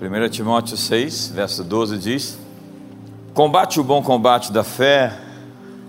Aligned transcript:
1 0.00 0.28
Timóteo 0.28 0.76
6, 0.76 1.32
verso 1.34 1.64
12 1.64 1.98
diz: 1.98 2.38
Combate 3.34 3.80
o 3.80 3.84
bom 3.84 4.00
combate 4.00 4.52
da 4.52 4.62
fé, 4.62 5.18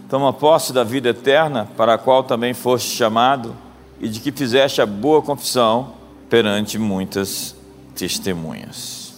toma 0.10 0.34
posse 0.34 0.74
da 0.74 0.84
vida 0.84 1.10
eterna, 1.10 1.70
para 1.78 1.94
a 1.94 1.98
qual 1.98 2.24
também 2.24 2.56
foste 2.56 2.90
chamado, 2.90 3.56
e 4.00 4.10
de 4.10 4.20
que 4.20 4.32
fizeste 4.32 4.82
a 4.82 4.86
boa 4.88 5.22
confissão 5.22 5.94
perante 6.28 6.80
muitas 6.80 7.56
testemunhas. 7.94 9.14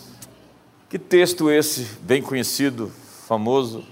Que 0.89 0.99
texto 0.99 1.49
esse, 1.49 1.87
bem 2.01 2.21
conhecido, 2.21 2.91
famoso, 3.25 3.85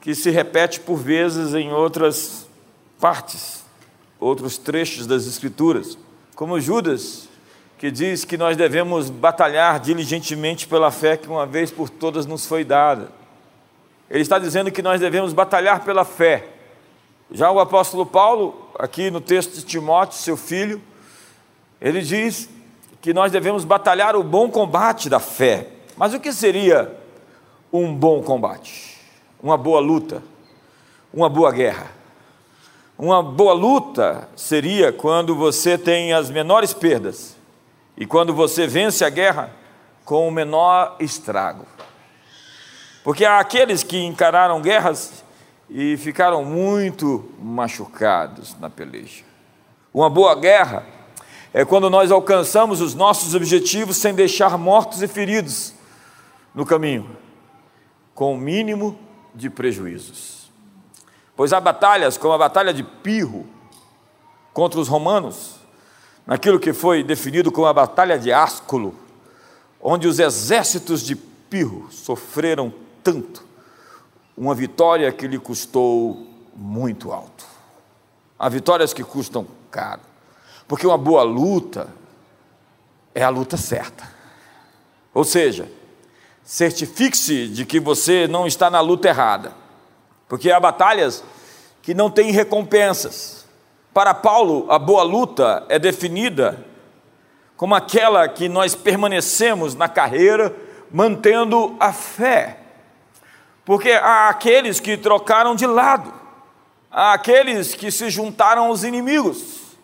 que 0.00 0.14
se 0.14 0.30
repete 0.30 0.80
por 0.80 0.96
vezes 0.96 1.52
em 1.52 1.74
outras 1.74 2.48
partes, 2.98 3.62
outros 4.18 4.56
trechos 4.56 5.06
das 5.06 5.26
Escrituras, 5.26 5.98
como 6.34 6.58
Judas 6.58 7.27
que 7.78 7.92
diz 7.92 8.24
que 8.24 8.36
nós 8.36 8.56
devemos 8.56 9.08
batalhar 9.08 9.78
diligentemente 9.78 10.66
pela 10.66 10.90
fé 10.90 11.16
que 11.16 11.28
uma 11.28 11.46
vez 11.46 11.70
por 11.70 11.88
todas 11.88 12.26
nos 12.26 12.44
foi 12.44 12.64
dada. 12.64 13.08
Ele 14.10 14.20
está 14.20 14.36
dizendo 14.38 14.72
que 14.72 14.82
nós 14.82 15.00
devemos 15.00 15.32
batalhar 15.32 15.84
pela 15.84 16.04
fé. 16.04 16.48
Já 17.30 17.52
o 17.52 17.60
apóstolo 17.60 18.04
Paulo, 18.04 18.68
aqui 18.76 19.12
no 19.12 19.20
texto 19.20 19.54
de 19.54 19.62
Timóteo, 19.62 20.18
seu 20.18 20.36
filho, 20.36 20.82
ele 21.80 22.00
diz 22.00 22.50
que 23.00 23.14
nós 23.14 23.30
devemos 23.30 23.64
batalhar 23.64 24.16
o 24.16 24.24
bom 24.24 24.50
combate 24.50 25.08
da 25.08 25.20
fé. 25.20 25.68
Mas 25.96 26.12
o 26.12 26.18
que 26.18 26.32
seria 26.32 26.92
um 27.72 27.94
bom 27.94 28.22
combate? 28.22 28.98
Uma 29.40 29.56
boa 29.56 29.78
luta? 29.78 30.20
Uma 31.14 31.28
boa 31.28 31.52
guerra? 31.52 31.92
Uma 32.98 33.22
boa 33.22 33.52
luta 33.52 34.28
seria 34.34 34.92
quando 34.92 35.36
você 35.36 35.78
tem 35.78 36.12
as 36.12 36.28
menores 36.28 36.74
perdas 36.74 37.37
e 37.98 38.06
quando 38.06 38.32
você 38.32 38.64
vence 38.64 39.04
a 39.04 39.10
guerra 39.10 39.50
com 40.04 40.28
o 40.28 40.30
menor 40.30 40.94
estrago. 41.00 41.66
Porque 43.02 43.24
há 43.24 43.40
aqueles 43.40 43.82
que 43.82 43.98
encararam 43.98 44.62
guerras 44.62 45.24
e 45.68 45.96
ficaram 45.96 46.44
muito 46.44 47.28
machucados 47.40 48.56
na 48.60 48.70
peleja. 48.70 49.24
Uma 49.92 50.08
boa 50.08 50.36
guerra 50.36 50.86
é 51.52 51.64
quando 51.64 51.90
nós 51.90 52.12
alcançamos 52.12 52.80
os 52.80 52.94
nossos 52.94 53.34
objetivos 53.34 53.96
sem 53.96 54.14
deixar 54.14 54.56
mortos 54.56 55.02
e 55.02 55.08
feridos 55.08 55.74
no 56.54 56.64
caminho, 56.64 57.16
com 58.14 58.32
o 58.32 58.38
mínimo 58.38 58.96
de 59.34 59.50
prejuízos. 59.50 60.52
Pois 61.34 61.52
há 61.52 61.60
batalhas, 61.60 62.16
como 62.16 62.32
a 62.32 62.38
batalha 62.38 62.72
de 62.72 62.84
Pirro 62.84 63.44
contra 64.52 64.78
os 64.78 64.86
romanos, 64.86 65.57
naquilo 66.28 66.60
que 66.60 66.74
foi 66.74 67.02
definido 67.02 67.50
como 67.50 67.66
a 67.66 67.72
Batalha 67.72 68.18
de 68.18 68.30
Ásculo, 68.30 68.94
onde 69.80 70.06
os 70.06 70.18
exércitos 70.18 71.00
de 71.00 71.16
Pirro 71.16 71.88
sofreram 71.90 72.70
tanto, 73.02 73.42
uma 74.36 74.54
vitória 74.54 75.10
que 75.10 75.26
lhe 75.26 75.38
custou 75.38 76.26
muito 76.54 77.10
alto. 77.10 77.46
Há 78.38 78.46
vitórias 78.50 78.92
que 78.92 79.02
custam 79.02 79.46
caro, 79.70 80.02
porque 80.68 80.86
uma 80.86 80.98
boa 80.98 81.22
luta 81.22 81.88
é 83.14 83.22
a 83.22 83.30
luta 83.30 83.56
certa. 83.56 84.06
Ou 85.14 85.24
seja, 85.24 85.66
certifique-se 86.44 87.48
de 87.48 87.64
que 87.64 87.80
você 87.80 88.28
não 88.28 88.46
está 88.46 88.68
na 88.68 88.82
luta 88.82 89.08
errada, 89.08 89.54
porque 90.28 90.50
há 90.50 90.60
batalhas 90.60 91.24
que 91.80 91.94
não 91.94 92.10
têm 92.10 92.30
recompensas 92.32 93.37
para 93.98 94.14
Paulo, 94.14 94.64
a 94.70 94.78
boa 94.78 95.02
luta 95.02 95.66
é 95.68 95.76
definida 95.76 96.64
como 97.56 97.74
aquela 97.74 98.28
que 98.28 98.48
nós 98.48 98.72
permanecemos 98.72 99.74
na 99.74 99.88
carreira 99.88 100.54
mantendo 100.88 101.74
a 101.80 101.92
fé. 101.92 102.60
Porque 103.64 103.90
há 103.90 104.28
aqueles 104.28 104.78
que 104.78 104.96
trocaram 104.96 105.56
de 105.56 105.66
lado, 105.66 106.14
há 106.88 107.12
aqueles 107.12 107.74
que 107.74 107.90
se 107.90 108.08
juntaram 108.08 108.66
aos 108.66 108.84
inimigos, 108.84 109.76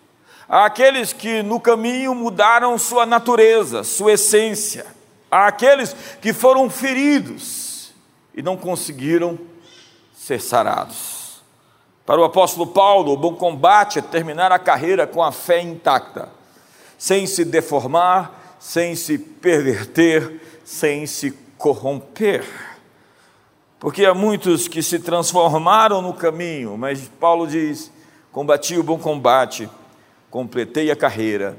há 0.49 0.67
aqueles 0.67 1.13
que 1.13 1.43
no 1.43 1.59
caminho 1.59 2.15
mudaram 2.15 2.79
sua 2.79 3.05
natureza, 3.05 3.83
sua 3.83 4.13
essência, 4.13 4.87
há 5.29 5.49
aqueles 5.49 5.93
que 6.23 6.33
foram 6.33 6.71
feridos 6.71 7.93
e 8.33 8.43
não 8.43 8.57
conseguiram 8.57 9.37
ser 10.15 10.41
sarados. 10.41 11.14
Para 12.07 12.21
o 12.21 12.25
apóstolo 12.25 12.67
Paulo, 12.67 13.13
o 13.13 13.17
bom 13.17 13.35
combate 13.35 13.99
é 13.99 14.03
terminar 14.03 14.53
a 14.53 14.59
carreira 14.59 15.07
com 15.07 15.23
a 15.23 15.33
fé 15.33 15.63
intacta, 15.63 16.29
sem 16.99 17.27
se 17.27 17.45
deformar, 17.45 18.57
sem 18.59 18.95
se 18.95 19.17
perverter, 19.17 20.41
sem 20.65 21.07
se 21.07 21.31
corromper. 21.57 22.45
Porque 23.81 24.05
há 24.05 24.13
muitos 24.13 24.69
que 24.69 24.83
se 24.83 24.99
transformaram 24.99 26.03
no 26.03 26.13
caminho, 26.13 26.77
mas 26.77 27.09
Paulo 27.19 27.47
diz: 27.47 27.91
combati 28.31 28.77
o 28.79 28.83
bom 28.83 28.99
combate, 28.99 29.69
completei 30.31 30.91
a 30.91 30.97
carreira, 30.97 31.59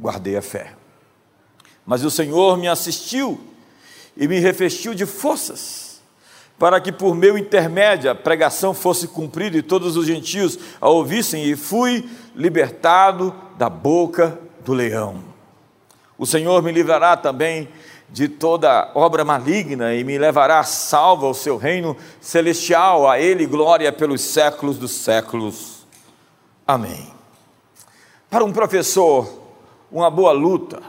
guardei 0.00 0.36
a 0.36 0.42
fé. 0.42 0.74
Mas 1.84 2.04
o 2.04 2.10
Senhor 2.10 2.56
me 2.56 2.68
assistiu 2.68 3.40
e 4.16 4.28
me 4.28 4.38
revestiu 4.38 4.94
de 4.94 5.06
forças 5.06 5.85
para 6.58 6.80
que 6.80 6.90
por 6.90 7.14
meu 7.14 7.36
intermédio 7.36 8.10
a 8.10 8.14
pregação 8.14 8.72
fosse 8.72 9.08
cumprida 9.08 9.58
e 9.58 9.62
todos 9.62 9.96
os 9.96 10.06
gentios 10.06 10.58
a 10.80 10.88
ouvissem, 10.88 11.44
e 11.44 11.56
fui 11.56 12.08
libertado 12.34 13.34
da 13.58 13.68
boca 13.68 14.38
do 14.64 14.72
leão. 14.72 15.22
O 16.18 16.26
Senhor 16.26 16.62
me 16.62 16.72
livrará 16.72 17.16
também 17.16 17.68
de 18.08 18.28
toda 18.28 18.90
obra 18.94 19.24
maligna 19.24 19.94
e 19.94 20.04
me 20.04 20.16
levará 20.16 20.62
salvo 20.62 21.26
ao 21.26 21.34
seu 21.34 21.56
reino 21.56 21.96
celestial, 22.20 23.08
a 23.08 23.20
Ele 23.20 23.46
glória 23.46 23.92
pelos 23.92 24.22
séculos 24.22 24.78
dos 24.78 24.92
séculos. 24.92 25.86
Amém. 26.66 27.12
Para 28.30 28.44
um 28.44 28.52
professor, 28.52 29.28
uma 29.90 30.10
boa 30.10 30.32
luta, 30.32 30.80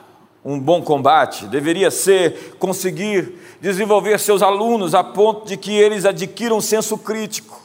um 0.44 0.59
bom 0.59 0.81
combate 0.81 1.45
deveria 1.45 1.91
ser 1.91 2.55
conseguir 2.57 3.34
desenvolver 3.59 4.19
seus 4.19 4.41
alunos 4.41 4.94
a 4.94 5.03
ponto 5.03 5.47
de 5.47 5.57
que 5.57 5.72
eles 5.72 6.06
adquiram 6.06 6.62
senso 6.62 6.97
crítico. 6.97 7.62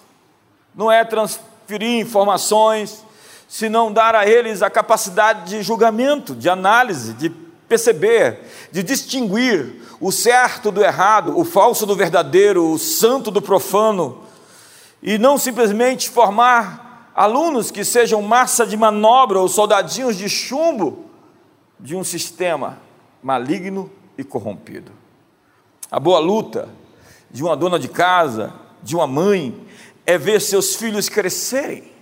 Não 0.74 0.90
é 0.90 1.04
transferir 1.04 2.00
informações, 2.00 3.04
senão 3.48 3.92
dar 3.92 4.14
a 4.14 4.26
eles 4.26 4.62
a 4.62 4.70
capacidade 4.70 5.50
de 5.50 5.62
julgamento, 5.62 6.34
de 6.34 6.48
análise, 6.48 7.12
de 7.14 7.28
perceber, 7.68 8.40
de 8.70 8.82
distinguir 8.82 9.82
o 10.00 10.10
certo 10.10 10.70
do 10.70 10.82
errado, 10.82 11.38
o 11.38 11.44
falso 11.44 11.86
do 11.86 11.94
verdadeiro, 11.94 12.70
o 12.70 12.78
santo 12.78 13.30
do 13.30 13.40
profano, 13.40 14.22
e 15.02 15.18
não 15.18 15.36
simplesmente 15.36 16.08
formar 16.08 17.10
alunos 17.14 17.70
que 17.70 17.84
sejam 17.84 18.22
massa 18.22 18.66
de 18.66 18.76
manobra 18.76 19.38
ou 19.38 19.48
soldadinhos 19.48 20.16
de 20.16 20.28
chumbo 20.28 21.06
de 21.78 21.94
um 21.94 22.02
sistema 22.02 22.78
maligno 23.22 23.90
e 24.16 24.24
corrompido. 24.24 25.01
A 25.92 26.00
boa 26.00 26.18
luta 26.18 26.70
de 27.30 27.42
uma 27.42 27.54
dona 27.54 27.78
de 27.78 27.86
casa, 27.86 28.50
de 28.82 28.96
uma 28.96 29.06
mãe, 29.06 29.68
é 30.06 30.16
ver 30.16 30.40
seus 30.40 30.74
filhos 30.74 31.06
crescerem 31.06 31.92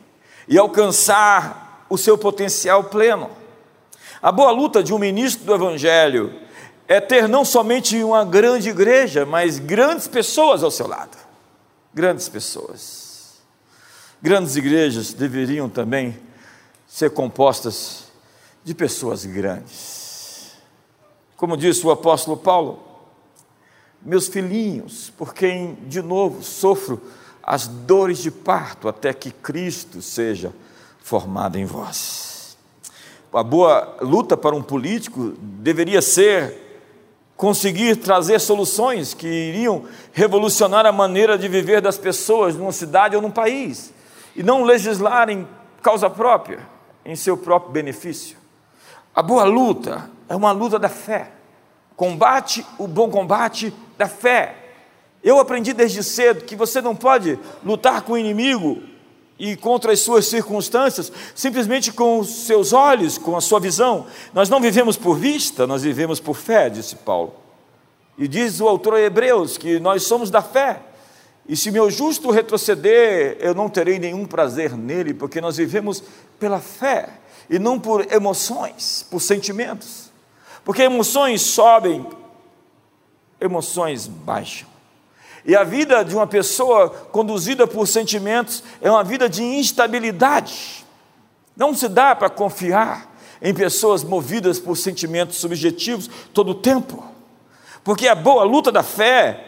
e 0.47 0.57
alcançar 0.57 1.87
o 1.91 1.99
seu 1.99 2.17
potencial 2.17 2.85
pleno. 2.85 3.29
A 4.23 4.31
boa 4.31 4.53
luta 4.53 4.81
de 4.81 4.95
um 4.95 4.99
ministro 4.99 5.45
do 5.45 5.53
Evangelho 5.53 6.33
é 6.87 7.01
ter 7.01 7.29
não 7.29 7.45
somente 7.45 8.01
uma 8.05 8.25
grande 8.25 8.69
igreja, 8.71 9.27
mas 9.27 9.59
grandes 9.59 10.07
pessoas 10.07 10.63
ao 10.63 10.71
seu 10.71 10.87
lado. 10.87 11.19
Grandes 11.93 12.29
pessoas. 12.29 13.41
Grandes 14.23 14.55
igrejas 14.55 15.13
deveriam 15.13 15.69
também 15.69 16.17
ser 16.87 17.11
compostas 17.11 18.05
de 18.63 18.73
pessoas 18.73 19.27
grandes. 19.27 20.53
Como 21.37 21.57
disse 21.57 21.85
o 21.85 21.91
apóstolo 21.91 22.37
Paulo, 22.37 22.90
meus 24.03 24.29
filhinhos, 24.29 25.13
por 25.17 25.35
quem 25.35 25.75
de 25.87 26.01
novo 26.01 26.43
sofro 26.43 27.01
as 27.43 27.67
dores 27.67 28.19
de 28.19 28.31
parto 28.31 28.89
até 28.89 29.13
que 29.13 29.31
Cristo 29.31 30.01
seja 30.01 30.53
formado 31.03 31.59
em 31.59 31.65
vós. 31.65 32.57
A 33.33 33.43
boa 33.43 33.97
luta 34.01 34.37
para 34.37 34.57
um 34.57 34.63
político 34.63 35.35
deveria 35.39 36.03
ser 36.03 36.71
conseguir 37.37 37.97
trazer 37.97 38.39
soluções 38.39 39.15
que 39.15 39.27
iriam 39.27 39.85
revolucionar 40.13 40.85
a 40.85 40.93
maneira 40.93 41.39
de 41.39 41.49
viver 41.49 41.81
das 41.81 41.97
pessoas 41.97 42.55
numa 42.55 42.73
cidade 42.73 43.17
ou 43.17 43.23
num 43.23 43.31
país, 43.31 43.95
e 44.37 44.43
não 44.43 44.63
legislar 44.63 45.31
em 45.31 45.49
causa 45.83 46.11
própria, 46.11 46.61
em 47.05 47.17
seu 47.17 47.37
próprio 47.37 47.73
benefício. 47.73 48.37
A 49.15 49.23
boa 49.23 49.45
luta 49.45 50.11
é 50.29 50.37
uma 50.37 50.53
luta 50.53 50.79
da 50.79 50.89
fé. 50.89 51.33
Combate 52.01 52.65
o 52.79 52.87
bom 52.87 53.11
combate 53.11 53.75
da 53.99 54.09
fé. 54.09 54.55
Eu 55.23 55.39
aprendi 55.39 55.75
desde 55.75 56.03
cedo 56.03 56.47
que 56.47 56.57
você 56.57 56.81
não 56.81 56.97
pode 56.97 57.39
lutar 57.63 58.01
com 58.01 58.15
o 58.15 58.19
inimigo 58.19 58.83
e 59.39 59.55
contra 59.55 59.93
as 59.93 60.01
suas 60.01 60.27
circunstâncias 60.27 61.13
simplesmente 61.35 61.93
com 61.93 62.19
os 62.19 62.47
seus 62.47 62.73
olhos, 62.73 63.19
com 63.19 63.37
a 63.37 63.41
sua 63.43 63.61
visão. 63.61 64.07
Nós 64.33 64.49
não 64.49 64.63
vivemos 64.63 64.97
por 64.97 65.15
vista, 65.15 65.67
nós 65.67 65.83
vivemos 65.83 66.19
por 66.19 66.37
fé, 66.37 66.71
disse 66.71 66.97
Paulo. 66.97 67.35
E 68.17 68.27
diz 68.27 68.63
o 68.63 68.67
autor 68.67 68.99
Hebreus 68.99 69.59
que 69.59 69.79
nós 69.79 70.05
somos 70.05 70.31
da 70.31 70.41
fé. 70.41 70.81
E 71.47 71.55
se 71.55 71.71
meu 71.71 71.91
justo 71.91 72.31
retroceder, 72.31 73.37
eu 73.41 73.55
não 73.55 73.69
terei 73.69 73.99
nenhum 73.99 74.25
prazer 74.25 74.75
nele, 74.75 75.13
porque 75.13 75.39
nós 75.39 75.59
vivemos 75.59 76.03
pela 76.39 76.61
fé 76.61 77.11
e 77.51 77.59
não 77.59 77.79
por 77.79 78.11
emoções, 78.11 79.05
por 79.11 79.21
sentimentos. 79.21 80.10
Porque 80.65 80.83
emoções 80.83 81.43
sobem, 81.43 82.07
emoções 83.41 84.07
baixam. 84.07 84.69
E 85.45 85.57
a 85.57 85.65
vida 85.65 86.05
de 86.05 86.15
uma 86.15 86.27
pessoa 86.27 86.91
conduzida 86.91 87.67
por 87.67 87.87
sentimentos 87.87 88.63
é 88.81 88.91
uma 88.91 89.03
vida 89.03 89.29
de 89.29 89.43
instabilidade. 89.43 90.85
Não 91.57 91.75
se 91.75 91.89
dá 91.89 92.15
para 92.15 92.29
confiar 92.29 93.11
em 93.41 93.55
pessoas 93.55 94.05
movidas 94.05 94.59
por 94.59 94.77
sentimentos 94.77 95.39
subjetivos 95.39 96.11
todo 96.35 96.51
o 96.51 96.55
tempo. 96.55 97.03
Porque 97.83 98.07
a 98.07 98.15
boa 98.15 98.45
luta 98.45 98.71
da 98.71 98.83
fé 98.83 99.47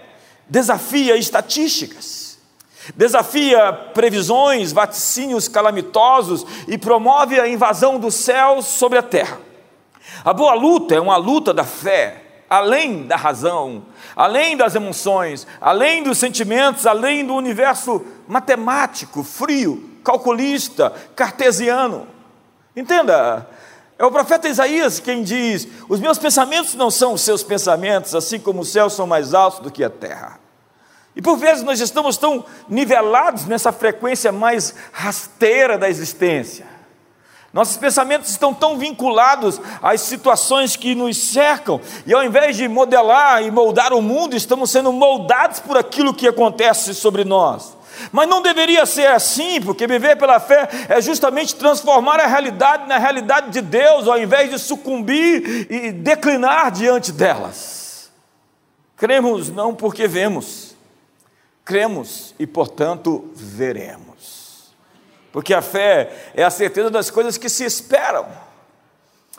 desafia 0.49 1.17
estatísticas, 1.17 2.39
desafia 2.97 3.73
previsões, 3.73 4.73
vaticínios 4.73 5.47
calamitosos 5.47 6.45
e 6.67 6.79
promove 6.79 7.39
a 7.39 7.47
invasão 7.47 7.99
dos 7.99 8.15
céus 8.15 8.67
sobre 8.67 8.99
a 8.99 9.03
terra. 9.03 9.39
A 10.25 10.33
boa 10.33 10.55
luta 10.55 10.95
é 10.95 11.01
uma 11.01 11.17
luta 11.17 11.53
da 11.53 11.65
fé, 11.65 12.23
além 12.49 13.07
da 13.07 13.17
razão, 13.17 13.85
além 14.15 14.57
das 14.57 14.75
emoções, 14.75 15.47
além 15.61 16.03
dos 16.03 16.19
sentimentos, 16.19 16.87
além 16.87 17.25
do 17.25 17.35
universo 17.35 18.05
matemático, 18.29 19.23
frio, 19.23 19.99
calculista, 20.05 20.93
cartesiano. 21.17 22.07
Entenda, 22.77 23.49
é 23.99 24.05
o 24.05 24.11
profeta 24.11 24.49
Isaías 24.49 25.01
quem 25.01 25.23
diz: 25.23 25.67
Os 25.89 26.01
meus 26.01 26.19
pensamentos 26.19 26.75
não 26.75 26.91
são 26.91 27.15
os 27.15 27.23
seus 27.23 27.43
pensamentos, 27.43 28.15
assim 28.15 28.39
como 28.39 28.63
os 28.63 28.73
céus 28.73 28.95
são 28.95 29.07
mais 29.07 29.33
altos 29.33 29.61
do 29.61 29.71
que 29.71 29.85
a 29.85 29.91
terra. 29.91 30.39
E 31.15 31.21
por 31.21 31.37
vezes 31.37 31.63
nós 31.63 31.79
estamos 31.79 32.17
tão 32.17 32.45
nivelados 32.69 33.45
nessa 33.45 33.71
frequência 33.71 34.33
mais 34.33 34.75
rasteira 34.93 35.77
da 35.77 35.89
existência. 35.89 36.72
Nossos 37.53 37.77
pensamentos 37.77 38.31
estão 38.31 38.55
tão 38.55 38.79
vinculados 38.79 39.61
às 39.83 40.01
situações 40.01 40.75
que 40.75 40.95
nos 40.95 41.17
cercam, 41.17 41.81
e 42.07 42.15
ao 42.15 42.25
invés 42.25 42.57
de 42.57 42.67
modelar 42.67 43.43
e 43.43 43.51
moldar 43.51 43.93
o 43.93 44.01
mundo, 44.01 44.35
estamos 44.35 44.71
sendo 44.71 44.91
moldados 44.91 45.61
por 45.61 45.77
aquilo 45.77 46.15
que 46.15 46.27
acontece 46.27 46.95
sobre 46.95 47.25
nós. 47.25 47.77
Mas 48.11 48.27
não 48.27 48.41
deveria 48.41 48.87
ser 48.87 49.09
assim, 49.09 49.61
porque 49.61 49.87
viver 49.87 50.17
pela 50.17 50.41
fé 50.41 50.67
é 50.89 51.01
justamente 51.01 51.55
transformar 51.55 52.19
a 52.21 52.27
realidade 52.27 52.89
na 52.89 52.97
realidade 52.97 53.51
de 53.51 53.61
Deus, 53.61 54.09
ao 54.09 54.19
invés 54.19 54.51
de 54.51 54.59
sucumbir 54.59 55.67
e 55.71 55.93
declinar 55.93 56.71
diante 56.71 57.13
delas. 57.13 58.11
Cremos 58.97 59.51
não 59.51 59.75
porque 59.75 60.09
vemos, 60.09 60.75
cremos 61.65 62.35
e, 62.39 62.47
portanto, 62.47 63.31
veremos. 63.35 64.12
Porque 65.33 65.55
a 65.55 65.63
fé 65.63 66.33
é 66.35 66.45
a 66.45 66.51
certeza 66.51 66.91
das 66.91 67.11
coisas 67.11 67.39
que 67.39 67.49
se 67.49 67.65
esperam, 67.65 68.27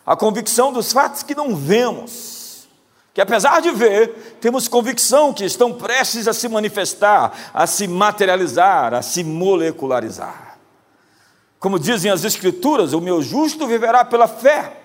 a 0.06 0.16
convicção 0.16 0.74
dos 0.74 0.92
fatos 0.92 1.24
que 1.24 1.36
não 1.36 1.56
vemos. 1.56 2.68
Que 3.14 3.22
apesar 3.22 3.62
de 3.62 3.70
ver, 3.70 4.38
temos 4.42 4.68
convicção 4.68 5.32
que 5.32 5.46
estão 5.46 5.72
prestes 5.72 6.28
a 6.28 6.34
se 6.34 6.50
manifestar, 6.50 7.52
a 7.54 7.68
se 7.68 7.88
materializar, 7.88 8.96
a 8.96 9.04
se 9.04 9.24
molecularizar. 9.24 10.58
Como 11.60 11.78
dizem 11.78 12.12
as 12.12 12.24
Escrituras, 12.24 12.92
o 12.92 13.00
meu 13.00 13.22
justo 13.22 13.68
viverá 13.68 14.04
pela 14.04 14.28
fé, 14.28 14.83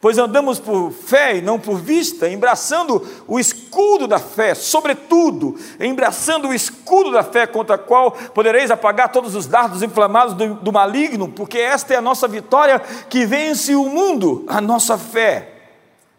pois 0.00 0.16
andamos 0.16 0.58
por 0.58 0.92
fé 0.92 1.36
e 1.36 1.42
não 1.42 1.58
por 1.58 1.80
vista, 1.80 2.28
embraçando 2.28 3.04
o 3.26 3.38
escudo 3.38 4.06
da 4.06 4.18
fé, 4.18 4.54
sobretudo, 4.54 5.56
embraçando 5.80 6.48
o 6.48 6.54
escudo 6.54 7.10
da 7.10 7.24
fé 7.24 7.46
contra 7.46 7.74
a 7.74 7.78
qual 7.78 8.12
podereis 8.12 8.70
apagar 8.70 9.10
todos 9.10 9.34
os 9.34 9.46
dardos 9.46 9.82
inflamados 9.82 10.34
do, 10.34 10.54
do 10.54 10.72
maligno, 10.72 11.28
porque 11.28 11.58
esta 11.58 11.94
é 11.94 11.96
a 11.96 12.02
nossa 12.02 12.28
vitória 12.28 12.80
que 13.08 13.26
vence 13.26 13.74
o 13.74 13.86
mundo, 13.86 14.44
a 14.46 14.60
nossa 14.60 14.96
fé. 14.96 15.54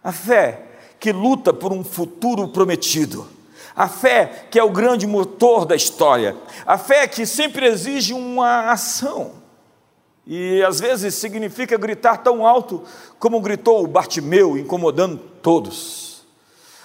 A 0.04 0.12
fé 0.12 0.62
que 1.00 1.12
luta 1.12 1.54
por 1.54 1.72
um 1.72 1.84
futuro 1.84 2.50
prometido. 2.50 3.28
A 3.76 3.88
fé 3.88 4.48
que 4.52 4.60
é 4.60 4.64
o 4.64 4.70
grande 4.70 5.08
motor 5.08 5.66
da 5.66 5.76
história. 5.76 6.36
A 6.66 6.78
fé 6.78 7.08
que 7.08 7.26
sempre 7.26 7.66
exige 7.66 8.14
uma 8.14 8.72
ação. 8.72 9.39
E 10.32 10.62
às 10.64 10.80
vezes 10.80 11.16
significa 11.16 11.76
gritar 11.76 12.18
tão 12.18 12.46
alto 12.46 12.84
como 13.18 13.42
gritou 13.42 13.84
o 13.84 13.88
Bartimeu, 13.88 14.56
incomodando 14.56 15.18
todos. 15.42 16.24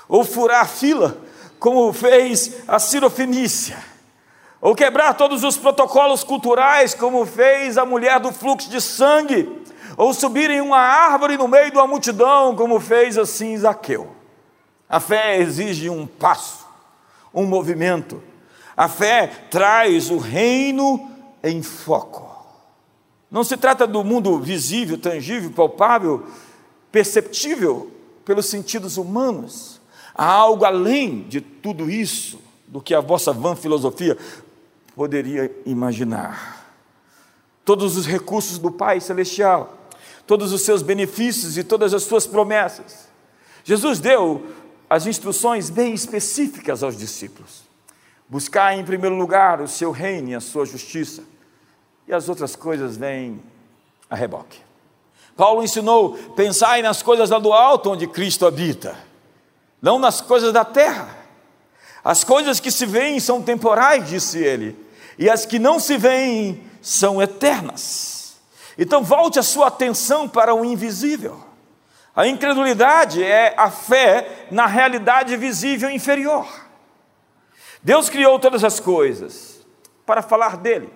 Ou 0.08 0.25
furar 0.25 0.62
a 0.62 0.67
fila, 0.67 1.19
como 1.58 1.93
fez 1.93 2.62
a 2.67 2.79
Cirofenícia. 2.79 3.76
Ou 4.62 4.75
quebrar 4.75 5.12
todos 5.12 5.44
os 5.44 5.58
protocolos 5.58 6.25
culturais, 6.25 6.94
como 6.94 7.26
fez 7.26 7.76
a 7.76 7.85
mulher 7.85 8.19
do 8.19 8.32
fluxo 8.32 8.70
de 8.70 8.81
sangue 8.81 9.62
ou 9.97 10.12
subir 10.12 10.50
em 10.50 10.61
uma 10.61 10.79
árvore 10.79 11.37
no 11.37 11.47
meio 11.47 11.70
de 11.70 11.76
uma 11.76 11.87
multidão, 11.87 12.56
como 12.56 12.81
fez 12.81 13.17
assim 13.19 13.56
Zaqueu. 13.56 14.08
A 14.88 15.00
fé 15.00 15.38
exige 15.38 15.88
um 15.88 16.06
passo, 16.06 16.67
um 17.32 17.44
movimento. 17.44 18.23
A 18.76 18.88
fé 18.88 19.31
traz 19.50 20.11
o 20.11 20.19
reino 20.19 21.11
em 21.43 21.62
foco. 21.62 22.34
Não 23.35 23.43
se 23.43 23.57
trata 23.57 23.85
do 23.85 24.05
mundo 24.05 24.39
visível, 24.39 24.97
tangível, 24.97 25.51
palpável, 25.51 26.25
perceptível 26.93 27.91
pelos 28.25 28.47
sentidos 28.47 28.97
humanos. 28.97 29.81
Há 30.15 30.25
algo 30.25 30.65
além 30.65 31.23
de 31.23 31.41
tudo 31.41 31.91
isso 31.91 32.39
do 32.69 32.81
que 32.81 32.95
a 32.95 33.01
vossa 33.01 33.33
vã 33.33 33.57
filosofia 33.57 34.17
poderia 34.95 35.51
imaginar. 35.67 36.65
Todos 37.65 37.97
os 37.97 38.07
recursos 38.07 38.57
do 38.57 38.71
Pai 38.71 39.01
Celestial 39.01 39.81
todos 40.29 40.53
os 40.53 40.63
seus 40.63 40.81
benefícios 40.81 41.59
e 41.59 41.65
todas 41.65 41.93
as 41.93 42.05
suas 42.05 42.29
promessas. 42.29 43.09
Jesus 43.65 43.99
deu 43.99 44.47
as 44.89 45.09
instruções 45.09 45.71
bem 45.71 45.93
específicas 45.93 46.85
aos 46.85 46.97
discípulos: 46.97 47.65
buscar 48.29 48.79
em 48.79 48.85
primeiro 48.85 49.17
lugar 49.17 49.61
o 49.61 49.67
seu 49.67 49.91
reino 49.91 50.29
e 50.29 50.37
a 50.37 50.41
sua 50.41 50.65
justiça, 50.65 51.25
e 52.06 52.12
as 52.12 52.29
outras 52.29 52.55
coisas 52.55 52.97
vêm 52.97 53.43
a 54.09 54.15
reboque. 54.15 54.61
Paulo 55.37 55.62
ensinou: 55.62 56.15
pensai 56.37 56.83
nas 56.83 57.03
coisas 57.03 57.31
lá 57.31 57.39
do 57.39 57.53
alto 57.53 57.91
onde 57.91 58.06
Cristo 58.06 58.47
habita, 58.47 58.97
não 59.81 59.99
nas 59.99 60.21
coisas 60.21 60.53
da 60.53 60.65
terra. 60.65 61.25
As 62.05 62.23
coisas 62.23 62.61
que 62.61 62.71
se 62.71 62.85
veem 62.85 63.19
são 63.19 63.40
temporais, 63.40 64.07
disse 64.07 64.38
ele, 64.38 64.76
e 65.19 65.31
as 65.31 65.47
que 65.47 65.59
não 65.59 65.81
se 65.81 65.97
veem 65.97 66.62
são 66.83 67.21
eternas. 67.23 68.37
Então 68.76 69.02
volte 69.02 69.38
a 69.38 69.43
sua 69.43 69.69
atenção 69.69 70.28
para 70.28 70.55
o 70.55 70.64
invisível. 70.64 71.43
A 72.14 72.26
incredulidade 72.26 73.25
é 73.25 73.55
a 73.57 73.71
fé 73.71 74.47
na 74.50 74.67
realidade 74.67 75.37
visível 75.37 75.90
inferior. 75.90 76.47
Deus 77.83 78.09
criou 78.09 78.38
todas 78.38 78.62
as 78.62 78.78
coisas 78.78 79.64
para 80.05 80.23
falar 80.23 80.57
dele: 80.59 80.93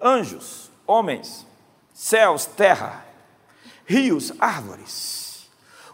anjos, 0.00 0.70
homens, 0.86 1.46
céus, 1.94 2.46
terra, 2.46 3.04
rios, 3.84 4.32
árvores. 4.38 5.20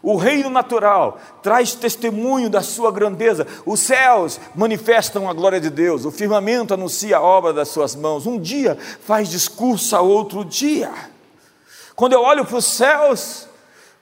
O 0.01 0.15
reino 0.15 0.49
natural 0.49 1.19
traz 1.41 1.73
testemunho 1.73 2.49
da 2.49 2.61
sua 2.61 2.91
grandeza. 2.91 3.47
Os 3.65 3.79
céus 3.79 4.39
manifestam 4.55 5.29
a 5.29 5.33
glória 5.33 5.59
de 5.59 5.69
Deus. 5.69 6.05
O 6.05 6.11
firmamento 6.11 6.73
anuncia 6.73 7.17
a 7.17 7.21
obra 7.21 7.51
das 7.51 7.69
suas 7.69 7.95
mãos. 7.95 8.25
Um 8.25 8.39
dia 8.39 8.77
faz 9.01 9.27
discurso 9.27 9.95
a 9.95 10.01
outro 10.01 10.45
dia. 10.45 10.91
Quando 11.95 12.13
eu 12.13 12.21
olho 12.21 12.45
para 12.45 12.57
os 12.57 12.65
céus, 12.65 13.47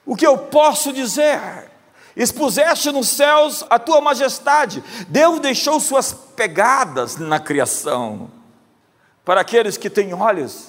o 0.06 0.16
que 0.16 0.28
eu 0.28 0.38
posso 0.38 0.92
dizer? 0.92 1.72
Expuseste 2.16 2.92
nos 2.92 3.08
céus 3.08 3.64
a 3.70 3.80
tua 3.80 4.02
majestade. 4.02 4.84
Deus 5.08 5.40
deixou 5.40 5.80
suas 5.80 6.14
pegadas 6.14 7.18
na 7.18 7.40
criação. 7.40 8.30
Para 9.26 9.42
aqueles 9.42 9.76
que 9.76 9.90
têm 9.90 10.14
olhos 10.14 10.68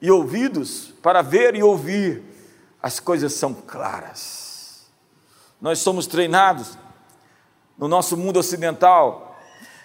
e 0.00 0.10
ouvidos 0.10 0.92
para 1.00 1.22
ver 1.22 1.54
e 1.54 1.62
ouvir, 1.62 2.20
as 2.82 2.98
coisas 2.98 3.32
são 3.34 3.54
claras. 3.54 4.90
Nós 5.60 5.78
somos 5.78 6.08
treinados 6.08 6.76
no 7.78 7.86
nosso 7.86 8.16
mundo 8.16 8.40
ocidental 8.40 9.38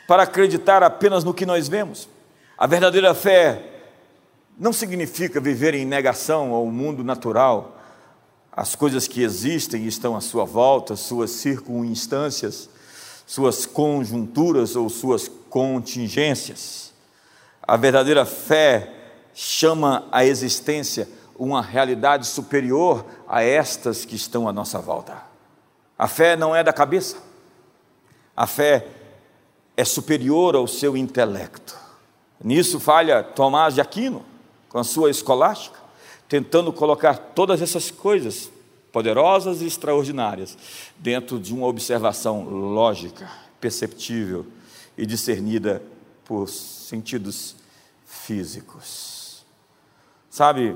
para 0.08 0.24
acreditar 0.24 0.82
apenas 0.82 1.24
no 1.24 1.34
que 1.34 1.46
nós 1.46 1.68
vemos. 1.68 2.10
A 2.58 2.66
verdadeira 2.66 3.14
fé 3.14 3.64
não 4.58 4.74
significa 4.74 5.40
viver 5.40 5.76
em 5.76 5.86
negação 5.86 6.54
ao 6.54 6.66
mundo 6.66 7.04
natural, 7.04 7.78
às 8.52 8.76
coisas 8.76 9.08
que 9.08 9.22
existem 9.22 9.84
e 9.84 9.88
estão 9.88 10.16
à 10.16 10.22
sua 10.22 10.44
volta, 10.44 10.96
suas 10.96 11.30
circunstâncias, 11.30 12.68
suas 13.28 13.68
conjunturas 13.68 14.76
ou 14.76 14.90
suas 14.90 15.28
contingências. 15.50 16.92
A 17.68 17.76
verdadeira 17.76 18.26
fé 18.26 18.94
chama 19.34 20.08
a 20.12 20.24
existência 20.24 21.10
uma 21.38 21.62
realidade 21.62 22.26
superior 22.26 23.06
a 23.28 23.44
estas 23.44 24.06
que 24.06 24.16
estão 24.16 24.48
à 24.48 24.54
nossa 24.54 24.80
volta. 24.80 25.22
A 26.00 26.08
fé 26.08 26.36
não 26.36 26.56
é 26.56 26.64
da 26.64 26.72
cabeça, 26.74 27.18
A 28.36 28.46
fé 28.46 28.88
é 29.76 29.84
superior 29.84 30.56
ao 30.56 30.68
seu 30.68 30.96
intelecto. 30.96 31.76
Nisso 32.44 32.80
falha 32.80 33.24
Tomás 33.24 33.74
de 33.74 33.82
Aquino, 33.82 34.24
com 34.70 34.78
a 34.78 34.84
sua 34.84 35.10
escolástica, 35.10 35.80
tentando 36.30 36.72
colocar 36.72 37.18
todas 37.18 37.64
essas 37.64 37.90
coisas 37.90 38.52
poderosas 38.92 39.62
e 39.62 39.66
extraordinárias 39.66 40.56
dentro 40.98 41.40
de 41.40 41.52
uma 41.52 41.66
observação 41.66 42.44
lógica, 42.44 43.28
perceptível 43.60 44.46
e 44.96 45.06
discernida 45.06 45.82
por 46.24 46.48
sentidos 46.48 47.56
físicos. 48.28 49.46
Sabe, 50.30 50.76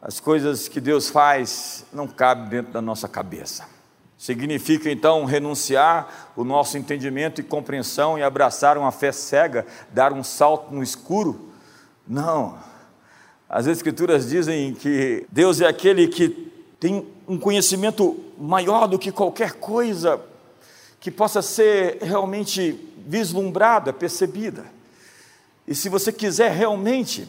as 0.00 0.18
coisas 0.18 0.68
que 0.68 0.80
Deus 0.80 1.10
faz 1.10 1.84
não 1.92 2.08
cabem 2.08 2.48
dentro 2.48 2.72
da 2.72 2.80
nossa 2.80 3.06
cabeça. 3.06 3.68
Significa 4.16 4.90
então 4.90 5.26
renunciar 5.26 6.30
o 6.34 6.44
nosso 6.44 6.78
entendimento 6.78 7.42
e 7.42 7.44
compreensão 7.44 8.18
e 8.18 8.22
abraçar 8.22 8.78
uma 8.78 8.90
fé 8.90 9.12
cega, 9.12 9.66
dar 9.90 10.14
um 10.14 10.24
salto 10.24 10.74
no 10.74 10.82
escuro? 10.82 11.50
Não. 12.08 12.58
As 13.50 13.66
Escrituras 13.66 14.30
dizem 14.30 14.72
que 14.72 15.26
Deus 15.30 15.60
é 15.60 15.66
aquele 15.66 16.08
que 16.08 16.30
tem 16.80 17.06
um 17.28 17.38
conhecimento 17.38 18.18
maior 18.38 18.86
do 18.86 18.98
que 18.98 19.12
qualquer 19.12 19.54
coisa 19.54 20.18
que 20.98 21.10
possa 21.10 21.42
ser 21.42 21.98
realmente 22.00 22.88
vislumbrada, 23.06 23.92
percebida. 23.92 24.64
E 25.66 25.74
se 25.74 25.88
você 25.88 26.12
quiser 26.12 26.52
realmente 26.52 27.28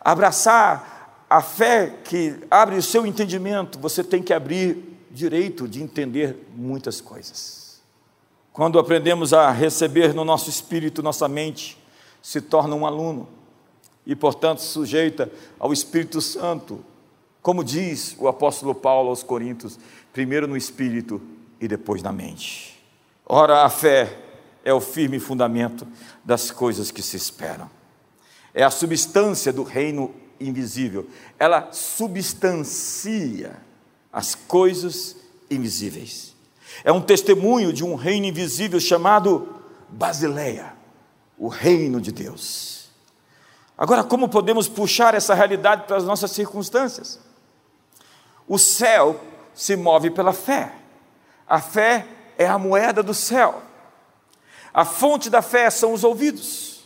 abraçar 0.00 1.24
a 1.28 1.40
fé 1.40 1.94
que 2.04 2.36
abre 2.50 2.76
o 2.76 2.82
seu 2.82 3.06
entendimento, 3.06 3.78
você 3.78 4.04
tem 4.04 4.22
que 4.22 4.34
abrir 4.34 4.98
direito 5.10 5.68
de 5.68 5.82
entender 5.82 6.36
muitas 6.54 7.00
coisas. 7.00 7.80
Quando 8.52 8.78
aprendemos 8.78 9.32
a 9.32 9.50
receber 9.50 10.12
no 10.12 10.24
nosso 10.24 10.50
espírito, 10.50 11.02
nossa 11.02 11.26
mente 11.28 11.78
se 12.20 12.40
torna 12.40 12.74
um 12.74 12.86
aluno 12.86 13.28
e, 14.06 14.14
portanto, 14.14 14.60
sujeita 14.60 15.30
ao 15.58 15.72
Espírito 15.72 16.20
Santo, 16.20 16.84
como 17.40 17.64
diz 17.64 18.14
o 18.18 18.28
apóstolo 18.28 18.74
Paulo 18.74 19.08
aos 19.08 19.22
Coríntios, 19.22 19.78
primeiro 20.12 20.46
no 20.46 20.56
espírito 20.56 21.20
e 21.60 21.66
depois 21.66 22.02
na 22.02 22.12
mente. 22.12 22.82
Ora, 23.24 23.64
a 23.64 23.70
fé 23.70 24.18
é 24.64 24.72
o 24.72 24.80
firme 24.80 25.18
fundamento 25.18 25.86
das 26.24 26.50
coisas 26.50 26.90
que 26.90 27.02
se 27.02 27.16
esperam. 27.16 27.70
É 28.54 28.62
a 28.62 28.70
substância 28.70 29.52
do 29.52 29.62
reino 29.62 30.14
invisível, 30.38 31.08
ela 31.38 31.70
substancia 31.72 33.56
as 34.12 34.34
coisas 34.34 35.16
invisíveis. 35.50 36.34
É 36.84 36.92
um 36.92 37.00
testemunho 37.00 37.72
de 37.72 37.84
um 37.84 37.94
reino 37.94 38.26
invisível 38.26 38.80
chamado 38.80 39.56
Basileia, 39.88 40.74
o 41.38 41.48
reino 41.48 42.00
de 42.00 42.10
Deus. 42.10 42.90
Agora, 43.76 44.04
como 44.04 44.28
podemos 44.28 44.68
puxar 44.68 45.14
essa 45.14 45.34
realidade 45.34 45.86
para 45.86 45.96
as 45.96 46.04
nossas 46.04 46.30
circunstâncias? 46.30 47.18
O 48.46 48.58
céu 48.58 49.20
se 49.54 49.76
move 49.76 50.10
pela 50.10 50.32
fé. 50.32 50.74
A 51.46 51.60
fé 51.60 52.06
é 52.38 52.46
a 52.46 52.58
moeda 52.58 53.02
do 53.02 53.14
céu. 53.14 53.62
A 54.72 54.84
fonte 54.84 55.28
da 55.28 55.42
fé 55.42 55.68
são 55.70 55.92
os 55.92 56.04
ouvidos. 56.04 56.82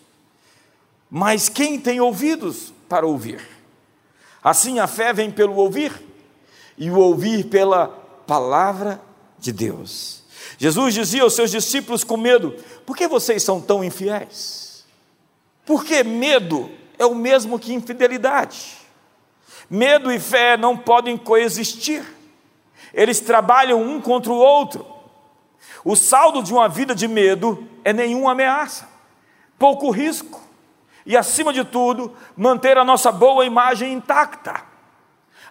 Mas 1.10 1.48
quem 1.48 1.78
tem 1.78 2.00
ouvidos 2.00 2.72
para 2.88 3.06
ouvir. 3.06 3.46
Assim 4.42 4.78
a 4.78 4.86
fé 4.86 5.12
vem 5.12 5.30
pelo 5.30 5.56
ouvir, 5.56 5.92
e 6.78 6.90
o 6.90 6.98
ouvir 6.98 7.46
pela 7.46 7.88
palavra 8.26 9.00
de 9.38 9.52
Deus. 9.52 10.22
Jesus 10.58 10.94
dizia 10.94 11.22
aos 11.22 11.34
seus 11.34 11.50
discípulos 11.50 12.04
com 12.04 12.16
medo: 12.16 12.54
Por 12.84 12.96
que 12.96 13.08
vocês 13.08 13.42
são 13.42 13.60
tão 13.60 13.82
infiéis? 13.82 14.84
Porque 15.64 16.04
medo 16.04 16.70
é 16.98 17.04
o 17.04 17.14
mesmo 17.14 17.58
que 17.58 17.74
infidelidade. 17.74 18.76
Medo 19.68 20.12
e 20.12 20.20
fé 20.20 20.56
não 20.56 20.76
podem 20.76 21.16
coexistir, 21.16 22.04
eles 22.94 23.18
trabalham 23.18 23.82
um 23.82 24.00
contra 24.00 24.32
o 24.32 24.36
outro. 24.36 24.95
O 25.88 25.94
saldo 25.94 26.42
de 26.42 26.52
uma 26.52 26.68
vida 26.68 26.96
de 26.96 27.06
medo 27.06 27.64
é 27.84 27.92
nenhuma 27.92 28.32
ameaça, 28.32 28.88
pouco 29.56 29.88
risco, 29.92 30.40
e, 31.06 31.16
acima 31.16 31.52
de 31.52 31.64
tudo, 31.64 32.12
manter 32.36 32.76
a 32.76 32.84
nossa 32.84 33.12
boa 33.12 33.46
imagem 33.46 33.92
intacta. 33.92 34.64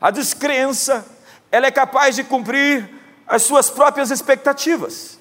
A 0.01 0.11
descrença, 0.11 1.05
ela 1.49 1.67
é 1.67 1.71
capaz 1.71 2.17
de 2.17 2.23
cumprir 2.25 3.01
as 3.25 3.43
suas 3.43 3.69
próprias 3.69 4.11
expectativas. 4.11 5.17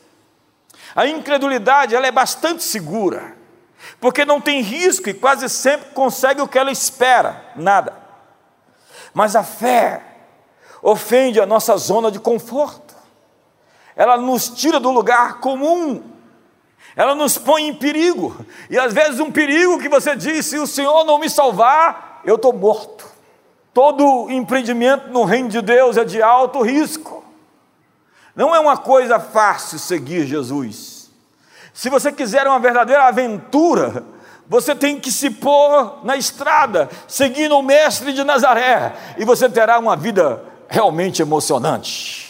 A 0.96 1.06
incredulidade, 1.06 1.94
ela 1.94 2.08
é 2.08 2.10
bastante 2.10 2.64
segura, 2.64 3.36
porque 4.00 4.24
não 4.24 4.40
tem 4.40 4.62
risco 4.62 5.08
e 5.08 5.14
quase 5.14 5.48
sempre 5.48 5.90
consegue 5.94 6.42
o 6.42 6.48
que 6.48 6.58
ela 6.58 6.72
espera, 6.72 7.52
nada. 7.54 7.96
Mas 9.14 9.36
a 9.36 9.44
fé 9.44 10.02
ofende 10.82 11.40
a 11.40 11.46
nossa 11.46 11.76
zona 11.76 12.10
de 12.10 12.18
conforto. 12.18 12.83
Ela 13.96 14.16
nos 14.16 14.48
tira 14.48 14.80
do 14.80 14.90
lugar 14.90 15.40
comum 15.40 16.14
ela 16.96 17.14
nos 17.14 17.36
põe 17.36 17.66
em 17.66 17.74
perigo, 17.74 18.36
e 18.70 18.78
às 18.78 18.92
vezes 18.92 19.18
um 19.18 19.30
perigo 19.30 19.80
que 19.80 19.88
você 19.88 20.14
diz: 20.14 20.46
se 20.46 20.58
o 20.58 20.66
Senhor 20.66 21.04
não 21.04 21.18
me 21.18 21.28
salvar, 21.28 22.20
eu 22.24 22.36
estou 22.36 22.52
morto. 22.52 23.04
Todo 23.72 24.30
empreendimento 24.30 25.08
no 25.08 25.24
reino 25.24 25.48
de 25.48 25.60
Deus 25.60 25.96
é 25.96 26.04
de 26.04 26.22
alto 26.22 26.62
risco, 26.62 27.24
não 28.36 28.54
é 28.54 28.60
uma 28.60 28.76
coisa 28.76 29.18
fácil 29.18 29.78
seguir 29.78 30.26
Jesus. 30.26 31.10
Se 31.72 31.90
você 31.90 32.12
quiser 32.12 32.46
uma 32.46 32.60
verdadeira 32.60 33.08
aventura, 33.08 34.04
você 34.48 34.76
tem 34.76 35.00
que 35.00 35.10
se 35.10 35.28
pôr 35.30 35.98
na 36.04 36.16
estrada, 36.16 36.88
seguindo 37.08 37.58
o 37.58 37.62
Mestre 37.62 38.12
de 38.12 38.22
Nazaré, 38.22 38.94
e 39.18 39.24
você 39.24 39.48
terá 39.48 39.80
uma 39.80 39.96
vida 39.96 40.44
realmente 40.68 41.20
emocionante. 41.20 42.23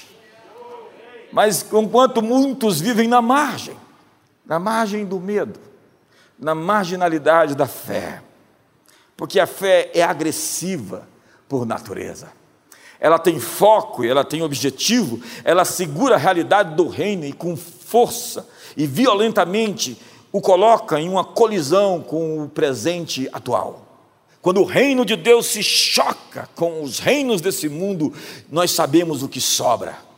Mas 1.34 1.66
enquanto 1.72 2.22
muitos 2.22 2.80
vivem 2.80 3.08
na 3.08 3.20
margem, 3.20 3.76
na 4.46 4.56
margem 4.60 5.04
do 5.04 5.18
medo, 5.18 5.58
na 6.38 6.54
marginalidade 6.54 7.56
da 7.56 7.66
fé, 7.66 8.22
porque 9.16 9.40
a 9.40 9.46
fé 9.46 9.90
é 9.92 10.00
agressiva 10.00 11.08
por 11.48 11.66
natureza. 11.66 12.28
Ela 13.00 13.18
tem 13.18 13.40
foco, 13.40 14.04
ela 14.04 14.22
tem 14.22 14.42
objetivo, 14.42 15.20
ela 15.42 15.64
segura 15.64 16.14
a 16.14 16.18
realidade 16.18 16.76
do 16.76 16.86
reino 16.86 17.24
e 17.24 17.32
com 17.32 17.56
força 17.56 18.46
e 18.76 18.86
violentamente 18.86 20.00
o 20.30 20.40
coloca 20.40 21.00
em 21.00 21.08
uma 21.08 21.24
colisão 21.24 22.00
com 22.00 22.44
o 22.44 22.48
presente 22.48 23.28
atual. 23.32 23.84
Quando 24.40 24.60
o 24.60 24.64
reino 24.64 25.04
de 25.04 25.16
Deus 25.16 25.46
se 25.46 25.64
choca 25.64 26.48
com 26.54 26.80
os 26.80 27.00
reinos 27.00 27.40
desse 27.40 27.68
mundo, 27.68 28.12
nós 28.48 28.70
sabemos 28.70 29.24
o 29.24 29.28
que 29.28 29.40
sobra 29.40 30.13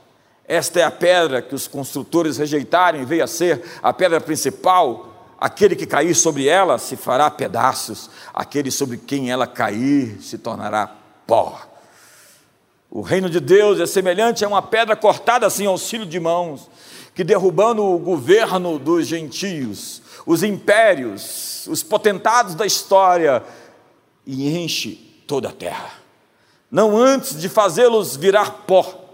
esta 0.49 0.79
é 0.79 0.85
a 0.85 0.91
pedra 0.91 1.43
que 1.43 1.55
os 1.55 1.67
construtores 1.67 2.37
rejeitaram 2.37 3.01
e 3.01 3.05
veio 3.05 3.25
a 3.25 3.27
ser 3.27 3.63
a 3.83 3.93
pedra 3.93 4.21
principal. 4.21 5.35
Aquele 5.39 5.75
que 5.75 5.87
cair 5.87 6.15
sobre 6.15 6.47
ela 6.47 6.79
se 6.79 6.97
fará 6.97 7.29
pedaços, 7.31 8.09
aquele 8.33 8.71
sobre 8.71 8.97
quem 8.97 9.31
ela 9.31 9.47
cair 9.47 10.19
se 10.23 10.39
tornará 10.39 10.95
pó. 11.27 11.61
O 12.89 13.03
reino 13.03 13.29
de 13.29 13.41
Deus 13.41 13.81
é 13.81 13.87
semelhante 13.87 14.45
a 14.45 14.49
uma 14.49 14.63
pedra 14.63 14.95
cortada 14.95 15.47
assim 15.47 15.67
ao 15.67 15.77
cílio 15.77 16.07
de 16.07 16.19
mãos, 16.21 16.71
que 17.15 17.25
derrubando 17.25 17.85
o 17.85 17.99
governo 17.99 18.79
dos 18.79 19.07
gentios, 19.07 20.01
os 20.25 20.43
impérios, 20.43 21.67
os 21.67 21.83
potentados 21.83 22.55
da 22.55 22.65
história, 22.65 23.43
e 24.25 24.57
enche 24.57 25.23
toda 25.27 25.49
a 25.49 25.53
terra. 25.53 25.93
Não 26.71 26.97
antes 26.97 27.39
de 27.39 27.49
fazê-los 27.49 28.17
virar 28.17 28.65
pó 28.67 29.06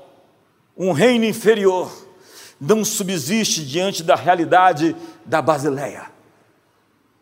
um 0.82 0.90
reino 0.90 1.24
inferior 1.24 1.92
não 2.60 2.84
subsiste 2.84 3.64
diante 3.64 4.02
da 4.02 4.16
realidade 4.16 4.96
da 5.24 5.40
Basileia, 5.40 6.10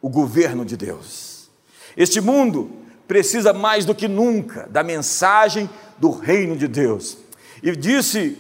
o 0.01 0.09
governo 0.09 0.65
de 0.65 0.79
Deus. 0.79 1.51
Este 1.95 2.23
mundo 2.23 2.71
precisa 3.07 3.53
mais 3.53 3.85
do 3.85 3.95
que 3.95 4.09
nunca 4.09 4.67
da 4.71 4.83
mensagem 4.83 5.69
do 5.99 6.11
reino 6.11 6.57
de 6.57 6.67
Deus. 6.67 7.19
E 7.63 7.77
disse 7.77 8.39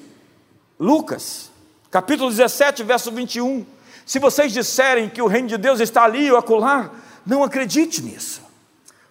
Lucas, 0.79 1.51
capítulo 1.91 2.31
17, 2.31 2.83
verso 2.83 3.13
21, 3.13 3.67
se 4.07 4.19
vocês 4.19 4.53
disserem 4.53 5.11
que 5.11 5.21
o 5.21 5.27
reino 5.27 5.49
de 5.49 5.59
Deus 5.59 5.81
está 5.81 6.05
ali 6.05 6.31
ou 6.31 6.39
acolá, 6.39 6.91
não 7.27 7.45
acredite 7.45 8.01
nisso, 8.01 8.41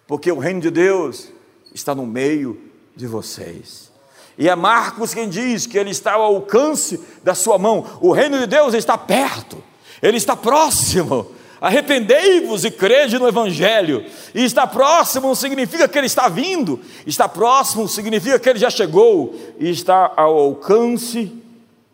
porque 0.08 0.32
o 0.32 0.40
reino 0.40 0.60
de 0.60 0.72
Deus 0.72 1.32
está 1.72 1.94
no 1.94 2.08
meio 2.08 2.60
de 2.96 3.06
vocês. 3.06 3.90
E 4.38 4.48
é 4.48 4.56
Marcos 4.56 5.14
quem 5.14 5.28
diz 5.28 5.66
que 5.66 5.78
ele 5.78 5.90
está 5.90 6.14
ao 6.14 6.24
alcance 6.24 7.00
da 7.24 7.36
sua 7.36 7.58
mão. 7.58 7.86
O 8.00 8.12
reino 8.12 8.40
de 8.40 8.48
Deus 8.48 8.74
está 8.74 8.98
perto, 8.98 9.62
ele 10.02 10.18
está 10.18 10.36
próximo. 10.36 11.32
Arrependei-vos 11.62 12.64
e 12.64 12.72
crede 12.72 13.20
no 13.20 13.28
Evangelho. 13.28 14.06
E 14.34 14.44
está 14.46 14.66
próximo 14.66 15.36
significa 15.36 15.88
que 15.88 15.98
ele 15.98 16.08
está 16.08 16.30
vindo, 16.30 16.80
está 17.06 17.28
próximo 17.28 17.88
significa 17.88 18.40
que 18.40 18.50
ele 18.50 18.60
já 18.60 18.70
chegou 18.70 19.36
e 19.60 19.70
está 19.70 20.14
ao 20.16 20.38
alcance 20.38 21.32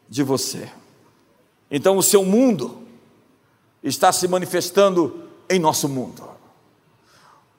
de 0.07 0.21
você. 0.21 0.69
Então, 1.69 1.97
o 1.97 2.03
seu 2.03 2.23
mundo 2.23 2.83
está 3.83 4.11
se 4.11 4.27
manifestando 4.27 5.23
em 5.49 5.59
nosso 5.59 5.89
mundo. 5.89 6.23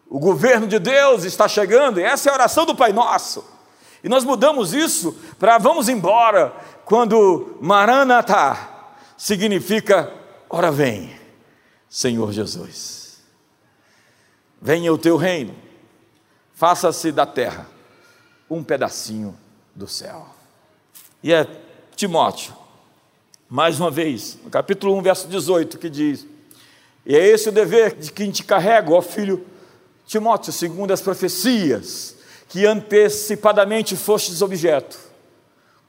O 0.09 0.21
governo 0.21 0.67
de 0.67 0.79
Deus 0.79 1.25
está 1.25 1.49
chegando, 1.49 1.99
e 1.99 2.05
essa 2.05 2.29
é 2.29 2.33
a 2.33 2.35
oração 2.35 2.65
do 2.65 2.75
Pai 2.75 2.93
Nosso. 2.93 3.45
E 4.07 4.09
nós 4.09 4.23
mudamos 4.23 4.73
isso 4.73 5.17
para 5.37 5.59
vamos 5.59 5.89
embora, 5.89 6.55
quando 6.85 7.59
Maranatha 7.61 8.57
significa 9.17 10.13
ora 10.49 10.71
vem, 10.71 11.11
Senhor 11.89 12.33
Jesus. 12.33 13.19
Venha 14.63 14.93
o 14.93 14.97
teu 14.97 15.17
reino, 15.17 15.57
faça-se 16.55 17.11
da 17.11 17.27
terra 17.27 17.67
um 18.49 18.63
pedacinho 18.63 19.37
do 19.75 19.89
céu. 19.89 20.29
E 21.21 21.33
é 21.33 21.45
Timóteo, 21.97 22.55
mais 23.49 23.81
uma 23.81 23.91
vez, 23.91 24.39
no 24.45 24.51
capítulo 24.51 24.97
1, 24.99 25.03
verso 25.03 25.27
18, 25.27 25.79
que 25.79 25.91
diz: 25.91 26.25
E 27.05 27.17
é 27.17 27.27
esse 27.27 27.49
o 27.49 27.53
dever 27.53 27.97
de 27.97 28.13
quem 28.13 28.31
te 28.31 28.45
carrega, 28.45 28.89
ó 28.95 29.03
filho 29.03 29.45
Timóteo, 30.07 30.53
segundo 30.53 30.93
as 30.93 31.01
profecias 31.01 32.16
que 32.49 32.67
antecipadamente 32.67 33.97
fostes 33.97 34.43
objeto, 34.43 34.99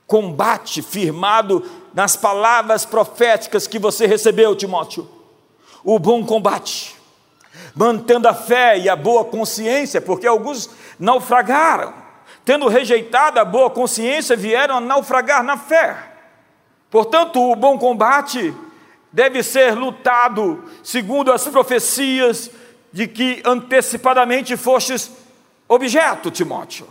combate 0.06 0.82
firmado 0.82 1.64
nas 1.94 2.16
palavras 2.16 2.86
proféticas 2.86 3.68
que 3.68 3.78
você 3.78 4.08
recebeu, 4.08 4.56
Timóteo, 4.56 5.08
o 5.84 6.00
bom 6.00 6.26
combate, 6.26 6.96
mantendo 7.76 8.28
a 8.28 8.34
fé 8.34 8.78
e 8.78 8.90
a 8.90 8.96
boa 8.96 9.26
consciência, 9.26 10.02
porque 10.02 10.26
alguns 10.26 10.70
naufragaram, 11.00 11.94
tendo 12.44 12.68
rejeitado 12.68 13.40
a 13.40 13.46
boa 13.46 13.70
consciência, 13.70 14.36
vieram 14.36 14.78
a 14.78 14.82
naufragar 14.82 15.44
na 15.44 15.58
fé. 15.58 15.96
Portanto, 16.90 17.42
o 17.42 17.56
bom 17.56 17.78
combate 17.78 18.54
deve 19.12 19.44
ser 19.44 19.76
lutado 19.76 20.64
segundo 20.82 21.32
as 21.32 21.48
profecias 21.48 22.50
de 22.94 23.08
que 23.08 23.42
antecipadamente 23.46 24.56
fostes 24.56 25.12
objeto, 25.68 26.32
Timóteo. 26.32 26.88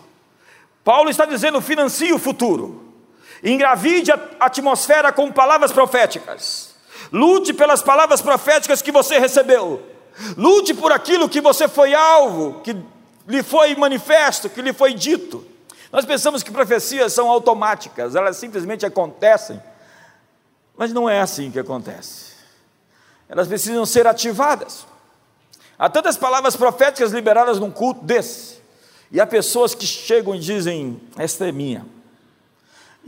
Paulo 0.85 1.11
está 1.11 1.25
dizendo: 1.25 1.61
financie 1.61 2.13
o 2.13 2.19
futuro, 2.19 2.93
engravide 3.43 4.13
a 4.13 4.21
atmosfera 4.41 5.13
com 5.13 5.33
palavras 5.33 5.73
proféticas, 5.73 6.75
lute 7.13 7.53
pelas 7.53 7.83
palavras 7.83 8.23
proféticas 8.23 8.83
que 8.83 8.93
você 8.93 9.19
recebeu, 9.19 9.83
lute 10.37 10.75
por 10.75 10.93
aquilo 10.93 11.29
que 11.29 11.41
você 11.41 11.67
foi 11.67 11.95
alvo, 11.95 12.61
que 12.61 12.77
lhe 13.27 13.43
foi 13.43 13.75
manifesto, 13.75 14.49
que 14.49 14.63
lhe 14.63 14.73
foi 14.73 14.95
dito. 14.95 15.45
Nós 15.93 16.05
pensamos 16.05 16.43
que 16.43 16.51
profecias 16.51 17.13
são 17.13 17.31
automáticas, 17.31 18.15
elas 18.15 18.37
simplesmente 18.37 18.85
acontecem, 18.85 19.61
mas 20.77 20.93
não 20.93 21.09
é 21.09 21.21
assim 21.21 21.51
que 21.51 21.59
acontece. 21.59 22.35
Elas 23.29 23.49
precisam 23.49 23.85
ser 23.85 24.07
ativadas. 24.07 24.87
Há 25.79 25.89
tantas 25.89 26.17
palavras 26.17 26.57
proféticas 26.57 27.13
liberadas 27.13 27.59
num 27.59 27.71
culto 27.71 28.05
desse. 28.05 28.56
E 29.11 29.21
há 29.21 29.27
pessoas 29.27 29.75
que 29.75 29.87
chegam 29.87 30.35
e 30.35 30.39
dizem: 30.39 31.01
Esta 31.17 31.49
é 31.49 31.53
minha. 31.53 31.85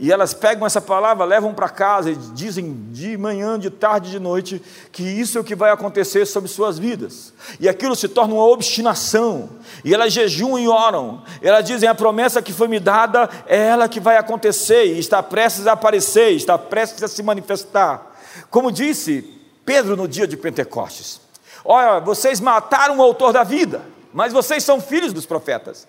E 0.01 0.13
elas 0.13 0.33
pegam 0.33 0.65
essa 0.65 0.79
palavra, 0.79 1.25
levam 1.25 1.53
para 1.53 1.67
casa 1.67 2.09
e 2.09 2.15
dizem 2.15 2.87
de 2.89 3.17
manhã, 3.17 3.59
de 3.59 3.69
tarde, 3.69 4.11
de 4.11 4.17
noite, 4.17 4.61
que 4.93 5.03
isso 5.03 5.37
é 5.37 5.41
o 5.41 5.43
que 5.43 5.55
vai 5.55 5.71
acontecer 5.71 6.25
sobre 6.25 6.49
suas 6.49 6.79
vidas. 6.79 7.33
E 7.59 7.67
aquilo 7.67 7.97
se 7.97 8.07
torna 8.07 8.33
uma 8.33 8.45
obstinação. 8.45 9.49
E 9.83 9.93
elas 9.93 10.13
jejuam 10.13 10.57
e 10.57 10.69
oram. 10.69 11.21
E 11.41 11.47
elas 11.47 11.65
dizem: 11.65 11.89
a 11.89 11.93
promessa 11.93 12.41
que 12.41 12.53
foi 12.53 12.69
me 12.69 12.79
dada 12.79 13.29
é 13.45 13.67
ela 13.67 13.89
que 13.89 13.99
vai 13.99 14.15
acontecer, 14.15 14.85
e 14.85 14.99
está 14.99 15.21
prestes 15.21 15.67
a 15.67 15.73
aparecer, 15.73 16.31
está 16.31 16.57
prestes 16.57 17.03
a 17.03 17.07
se 17.09 17.21
manifestar. 17.21 18.15
Como 18.49 18.71
disse 18.71 19.37
Pedro 19.65 19.97
no 19.97 20.07
dia 20.07 20.25
de 20.25 20.37
Pentecostes. 20.37 21.19
Olha, 21.63 21.99
vocês 21.99 22.39
mataram 22.39 22.97
o 22.97 23.01
autor 23.03 23.33
da 23.33 23.43
vida, 23.43 23.81
mas 24.13 24.33
vocês 24.33 24.63
são 24.63 24.81
filhos 24.81 25.13
dos 25.13 25.25
profetas. 25.25 25.87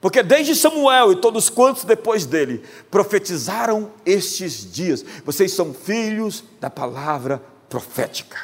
Porque 0.00 0.22
desde 0.22 0.56
Samuel 0.56 1.12
e 1.12 1.16
todos 1.16 1.48
quantos 1.48 1.84
depois 1.84 2.26
dele 2.26 2.64
profetizaram 2.90 3.92
estes 4.04 4.70
dias, 4.72 5.04
vocês 5.24 5.52
são 5.52 5.72
filhos 5.72 6.42
da 6.60 6.68
palavra 6.68 7.40
profética. 7.68 8.36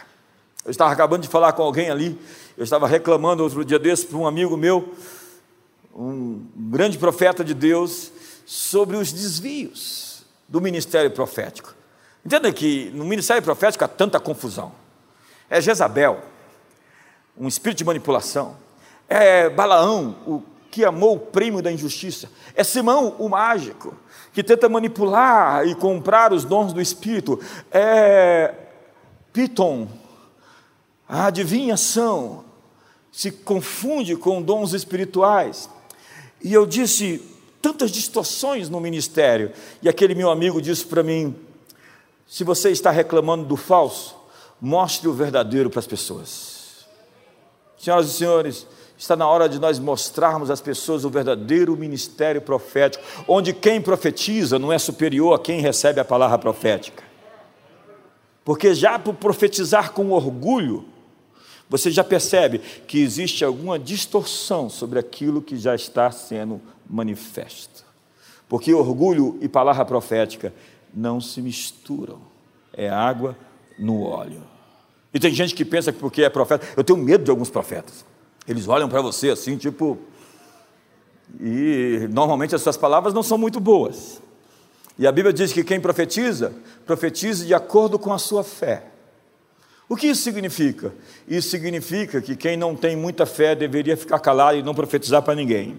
Eu 0.64 0.70
estava 0.70 0.92
acabando 0.92 1.22
de 1.22 1.28
falar 1.28 1.52
com 1.54 1.62
alguém 1.62 1.90
ali, 1.90 2.16
eu 2.56 2.62
estava 2.62 2.86
reclamando 2.86 3.42
outro 3.42 3.64
dia 3.64 3.78
desse 3.78 4.06
para 4.06 4.18
um 4.18 4.26
amigo 4.26 4.56
meu, 4.56 4.94
um 5.94 6.46
grande 6.54 6.96
profeta 6.96 7.42
de 7.44 7.54
Deus, 7.54 8.12
sobre 8.46 8.96
os 8.96 9.12
desvios 9.12 10.24
do 10.48 10.60
ministério 10.60 11.10
profético. 11.10 11.74
Entenda 12.24 12.52
que 12.52 12.90
no 12.94 13.04
ministério 13.04 13.42
profético 13.42 13.84
há 13.84 13.88
tanta 13.88 14.20
confusão. 14.20 14.72
É 15.50 15.60
Jezabel, 15.60 16.22
um 17.36 17.48
espírito 17.48 17.78
de 17.78 17.84
manipulação. 17.84 18.56
É 19.08 19.48
Balaão, 19.48 20.16
o 20.26 20.42
que 20.70 20.84
amou 20.84 21.16
o 21.16 21.20
prêmio 21.20 21.62
da 21.62 21.72
injustiça. 21.72 22.30
É 22.54 22.62
Simão, 22.62 23.16
o 23.18 23.28
mágico, 23.28 23.96
que 24.32 24.42
tenta 24.42 24.68
manipular 24.68 25.66
e 25.66 25.74
comprar 25.74 26.32
os 26.32 26.44
dons 26.44 26.72
do 26.72 26.80
espírito. 26.80 27.40
É 27.70 28.54
Piton, 29.32 29.88
a 31.08 31.26
adivinhação, 31.26 32.44
se 33.10 33.30
confunde 33.30 34.14
com 34.14 34.42
dons 34.42 34.72
espirituais. 34.74 35.68
E 36.42 36.52
eu 36.52 36.66
disse 36.66 37.20
tantas 37.60 37.90
distorções 37.90 38.68
no 38.68 38.80
ministério. 38.80 39.52
E 39.82 39.88
aquele 39.88 40.14
meu 40.14 40.30
amigo 40.30 40.60
disse 40.60 40.84
para 40.84 41.02
mim: 41.02 41.34
se 42.26 42.44
você 42.44 42.70
está 42.70 42.90
reclamando 42.90 43.44
do 43.44 43.56
falso, 43.56 44.16
mostre 44.60 45.08
o 45.08 45.12
verdadeiro 45.12 45.70
para 45.70 45.80
as 45.80 45.86
pessoas. 45.86 46.86
Senhoras 47.78 48.08
e 48.08 48.12
senhores, 48.12 48.66
está 48.98 49.14
na 49.14 49.28
hora 49.28 49.48
de 49.48 49.60
nós 49.60 49.78
mostrarmos 49.78 50.50
às 50.50 50.60
pessoas 50.60 51.04
o 51.04 51.10
verdadeiro 51.10 51.76
ministério 51.76 52.42
profético, 52.42 53.04
onde 53.28 53.52
quem 53.52 53.80
profetiza 53.80 54.58
não 54.58 54.72
é 54.72 54.78
superior 54.78 55.34
a 55.34 55.38
quem 55.38 55.60
recebe 55.60 56.00
a 56.00 56.04
palavra 56.04 56.36
profética. 56.36 57.04
Porque 58.44 58.74
já 58.74 58.98
por 58.98 59.14
profetizar 59.14 59.92
com 59.92 60.10
orgulho, 60.10 60.84
você 61.70 61.90
já 61.90 62.02
percebe 62.02 62.58
que 62.58 62.98
existe 63.00 63.44
alguma 63.44 63.78
distorção 63.78 64.68
sobre 64.68 64.98
aquilo 64.98 65.40
que 65.40 65.56
já 65.56 65.74
está 65.74 66.10
sendo 66.10 66.60
manifesto. 66.88 67.84
Porque 68.48 68.72
orgulho 68.74 69.38
e 69.40 69.48
palavra 69.48 69.84
profética 69.84 70.52
não 70.92 71.20
se 71.20 71.40
misturam, 71.40 72.18
é 72.72 72.88
água 72.88 73.36
no 73.78 74.02
óleo. 74.02 74.42
E 75.12 75.20
tem 75.20 75.32
gente 75.32 75.54
que 75.54 75.64
pensa 75.64 75.92
que 75.92 75.98
porque 75.98 76.22
é 76.22 76.30
profeta, 76.30 76.66
eu 76.76 76.82
tenho 76.82 76.98
medo 76.98 77.22
de 77.22 77.30
alguns 77.30 77.50
profetas. 77.50 78.07
Eles 78.48 78.66
olham 78.66 78.88
para 78.88 79.02
você 79.02 79.28
assim, 79.28 79.58
tipo. 79.58 79.98
E 81.38 82.08
normalmente 82.10 82.54
as 82.54 82.62
suas 82.62 82.78
palavras 82.78 83.12
não 83.12 83.22
são 83.22 83.36
muito 83.36 83.60
boas. 83.60 84.22
E 84.98 85.06
a 85.06 85.12
Bíblia 85.12 85.32
diz 85.32 85.52
que 85.52 85.62
quem 85.62 85.78
profetiza, 85.78 86.54
profetiza 86.86 87.44
de 87.44 87.52
acordo 87.52 87.98
com 87.98 88.12
a 88.12 88.18
sua 88.18 88.42
fé. 88.42 88.86
O 89.86 89.94
que 89.94 90.06
isso 90.06 90.22
significa? 90.22 90.92
Isso 91.28 91.50
significa 91.50 92.20
que 92.22 92.34
quem 92.34 92.56
não 92.56 92.74
tem 92.74 92.96
muita 92.96 93.26
fé 93.26 93.54
deveria 93.54 93.96
ficar 93.96 94.18
calado 94.18 94.56
e 94.56 94.62
não 94.62 94.74
profetizar 94.74 95.22
para 95.22 95.34
ninguém. 95.34 95.76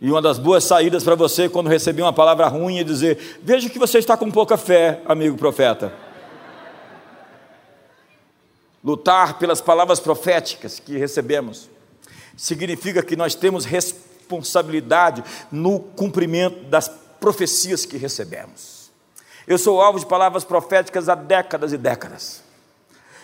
E 0.00 0.10
uma 0.10 0.22
das 0.22 0.38
boas 0.38 0.62
saídas 0.64 1.02
para 1.02 1.14
você 1.14 1.48
quando 1.48 1.68
receber 1.68 2.02
uma 2.02 2.12
palavra 2.12 2.46
ruim 2.46 2.78
é 2.78 2.84
dizer: 2.84 3.38
Veja 3.42 3.70
que 3.70 3.78
você 3.78 3.98
está 3.98 4.16
com 4.16 4.30
pouca 4.30 4.56
fé, 4.58 5.00
amigo 5.06 5.36
profeta 5.36 6.07
lutar 8.82 9.38
pelas 9.38 9.60
palavras 9.60 10.00
proféticas 10.00 10.78
que 10.78 10.96
recebemos, 10.96 11.68
significa 12.36 13.02
que 13.02 13.16
nós 13.16 13.34
temos 13.34 13.64
responsabilidade 13.64 15.24
no 15.50 15.80
cumprimento 15.80 16.64
das 16.64 16.88
profecias 17.20 17.84
que 17.84 17.96
recebemos. 17.96 18.90
Eu 19.46 19.58
sou 19.58 19.80
alvo 19.80 19.98
de 19.98 20.06
palavras 20.06 20.44
proféticas 20.44 21.08
há 21.08 21.14
décadas 21.14 21.72
e 21.72 21.78
décadas. 21.78 22.42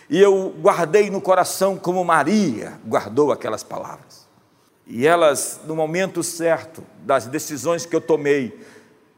E 0.08 0.20
eu 0.20 0.54
guardei 0.60 1.10
no 1.10 1.20
coração 1.20 1.76
como 1.76 2.04
Maria 2.04 2.78
guardou 2.86 3.30
aquelas 3.30 3.62
palavras. 3.62 4.24
E 4.86 5.06
elas, 5.06 5.60
no 5.66 5.74
momento 5.74 6.22
certo 6.22 6.84
das 6.98 7.26
decisões 7.26 7.86
que 7.86 7.96
eu 7.96 8.00
tomei, 8.00 8.58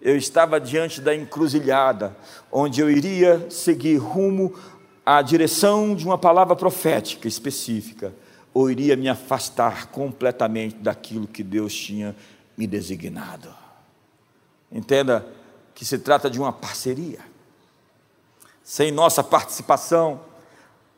eu 0.01 0.17
estava 0.17 0.61
diante 0.61 1.01
da 1.01 1.15
encruzilhada, 1.15 2.17
onde 2.53 2.81
eu 2.81 2.91
iria 2.91 3.51
seguir 3.51 3.97
rumo 3.97 4.55
a 5.07 5.23
direção 5.23 5.95
de 5.95 6.05
uma 6.05 6.19
palavra 6.19 6.57
profética 6.57 7.29
específica, 7.29 8.13
ou 8.53 8.69
iria 8.69 8.97
me 8.97 9.09
afastar 9.09 9.87
completamente 9.87 10.75
daquilo 10.77 11.29
que 11.29 11.45
Deus 11.45 11.73
tinha 11.73 12.17
me 12.57 12.67
designado. 12.67 13.55
Entenda 14.73 15.25
que 15.77 15.85
se 15.85 15.99
trata 15.99 16.29
de 16.29 16.41
uma 16.41 16.53
parceria. 16.53 17.21
Sem 18.65 18.91
nossa 18.91 19.23
participação 19.23 20.21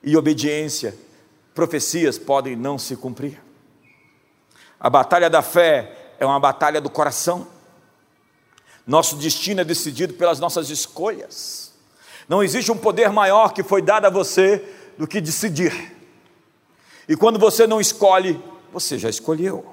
e 0.02 0.16
obediência, 0.16 0.96
profecias 1.54 2.16
podem 2.16 2.56
não 2.56 2.78
se 2.78 2.96
cumprir. 2.96 3.38
A 4.80 4.88
batalha 4.88 5.28
da 5.28 5.42
fé 5.42 6.14
é 6.18 6.24
uma 6.24 6.40
batalha 6.40 6.80
do 6.80 6.88
coração. 6.88 7.46
Nosso 8.86 9.16
destino 9.16 9.60
é 9.60 9.64
decidido 9.64 10.14
pelas 10.14 10.40
nossas 10.40 10.70
escolhas. 10.70 11.67
Não 12.28 12.42
existe 12.42 12.70
um 12.70 12.76
poder 12.76 13.10
maior 13.10 13.52
que 13.52 13.62
foi 13.62 13.80
dado 13.80 14.04
a 14.04 14.10
você 14.10 14.62
do 14.98 15.06
que 15.06 15.20
decidir. 15.20 15.96
E 17.08 17.16
quando 17.16 17.38
você 17.38 17.66
não 17.66 17.80
escolhe, 17.80 18.38
você 18.72 18.98
já 18.98 19.08
escolheu. 19.08 19.64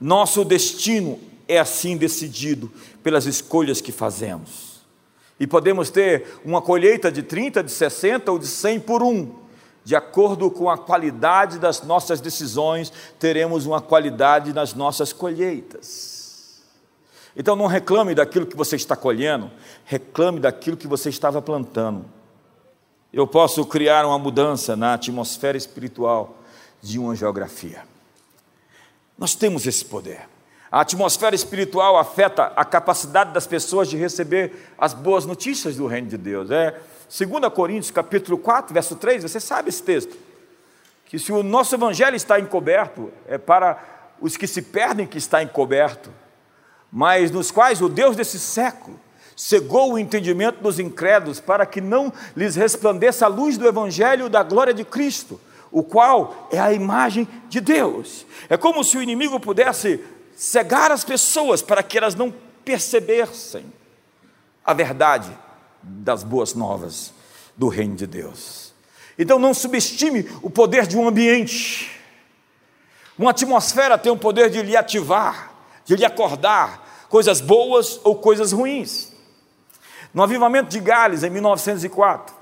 Nosso 0.00 0.44
destino 0.44 1.20
é 1.46 1.58
assim 1.58 1.96
decidido 1.96 2.72
pelas 3.02 3.26
escolhas 3.26 3.80
que 3.80 3.92
fazemos. 3.92 4.80
E 5.38 5.46
podemos 5.46 5.90
ter 5.90 6.40
uma 6.44 6.62
colheita 6.62 7.12
de 7.12 7.22
30, 7.22 7.62
de 7.62 7.70
60 7.70 8.32
ou 8.32 8.38
de 8.38 8.46
100 8.46 8.80
por 8.80 9.02
um. 9.02 9.34
De 9.84 9.94
acordo 9.94 10.50
com 10.50 10.68
a 10.68 10.76
qualidade 10.76 11.58
das 11.58 11.82
nossas 11.82 12.20
decisões, 12.20 12.92
teremos 13.18 13.66
uma 13.66 13.80
qualidade 13.80 14.52
nas 14.52 14.74
nossas 14.74 15.12
colheitas. 15.12 16.17
Então 17.36 17.54
não 17.54 17.66
reclame 17.66 18.14
daquilo 18.14 18.46
que 18.46 18.56
você 18.56 18.76
está 18.76 18.96
colhendo, 18.96 19.50
reclame 19.84 20.40
daquilo 20.40 20.76
que 20.76 20.86
você 20.86 21.08
estava 21.08 21.40
plantando. 21.40 22.04
Eu 23.12 23.26
posso 23.26 23.64
criar 23.64 24.04
uma 24.04 24.18
mudança 24.18 24.76
na 24.76 24.94
atmosfera 24.94 25.56
espiritual 25.56 26.38
de 26.82 26.98
uma 26.98 27.14
geografia. 27.14 27.82
Nós 29.16 29.34
temos 29.34 29.66
esse 29.66 29.84
poder. 29.84 30.28
A 30.70 30.82
atmosfera 30.82 31.34
espiritual 31.34 31.96
afeta 31.96 32.52
a 32.54 32.64
capacidade 32.64 33.32
das 33.32 33.46
pessoas 33.46 33.88
de 33.88 33.96
receber 33.96 34.72
as 34.76 34.92
boas 34.92 35.24
notícias 35.24 35.76
do 35.76 35.86
reino 35.86 36.08
de 36.08 36.18
Deus. 36.18 36.50
É 36.50 36.78
2 37.08 37.52
Coríntios 37.54 37.90
capítulo 37.90 38.36
4, 38.36 38.74
verso 38.74 38.94
3, 38.96 39.22
você 39.22 39.40
sabe 39.40 39.70
esse 39.70 39.82
texto. 39.82 40.14
Que 41.06 41.18
se 41.18 41.32
o 41.32 41.42
nosso 41.42 41.74
evangelho 41.74 42.14
está 42.14 42.38
encoberto, 42.38 43.10
é 43.26 43.38
para 43.38 43.82
os 44.20 44.36
que 44.36 44.46
se 44.46 44.60
perdem 44.60 45.06
que 45.06 45.16
está 45.16 45.42
encoberto, 45.42 46.10
mas 46.90 47.30
nos 47.30 47.50
quais 47.50 47.80
o 47.80 47.88
Deus 47.88 48.16
desse 48.16 48.38
século 48.38 48.98
cegou 49.36 49.92
o 49.92 49.98
entendimento 49.98 50.60
dos 50.60 50.78
incrédulos 50.78 51.38
para 51.38 51.64
que 51.64 51.80
não 51.80 52.12
lhes 52.36 52.56
resplandeça 52.56 53.24
a 53.24 53.28
luz 53.28 53.56
do 53.56 53.68
evangelho 53.68 54.28
da 54.28 54.42
glória 54.42 54.74
de 54.74 54.84
Cristo, 54.84 55.40
o 55.70 55.82
qual 55.82 56.48
é 56.50 56.58
a 56.58 56.72
imagem 56.72 57.28
de 57.48 57.60
Deus. 57.60 58.26
É 58.48 58.56
como 58.56 58.82
se 58.82 58.96
o 58.96 59.02
inimigo 59.02 59.38
pudesse 59.38 60.02
cegar 60.36 60.90
as 60.90 61.04
pessoas 61.04 61.62
para 61.62 61.82
que 61.82 61.98
elas 61.98 62.14
não 62.14 62.34
percebessem 62.64 63.64
a 64.64 64.74
verdade 64.74 65.30
das 65.82 66.22
boas 66.22 66.54
novas 66.54 67.12
do 67.56 67.68
reino 67.68 67.94
de 67.94 68.06
Deus. 68.06 68.74
Então 69.18 69.38
não 69.38 69.54
subestime 69.54 70.28
o 70.42 70.50
poder 70.50 70.86
de 70.86 70.96
um 70.96 71.08
ambiente. 71.08 71.90
Uma 73.18 73.30
atmosfera 73.30 73.98
tem 73.98 74.12
o 74.12 74.16
poder 74.16 74.48
de 74.48 74.62
lhe 74.62 74.76
ativar, 74.76 75.52
de 75.88 75.96
lhe 75.96 76.04
acordar, 76.04 77.06
coisas 77.08 77.40
boas 77.40 77.98
ou 78.04 78.14
coisas 78.14 78.52
ruins. 78.52 79.10
No 80.12 80.22
avivamento 80.22 80.68
de 80.68 80.80
Gales, 80.80 81.22
em 81.22 81.30
1904, 81.30 82.36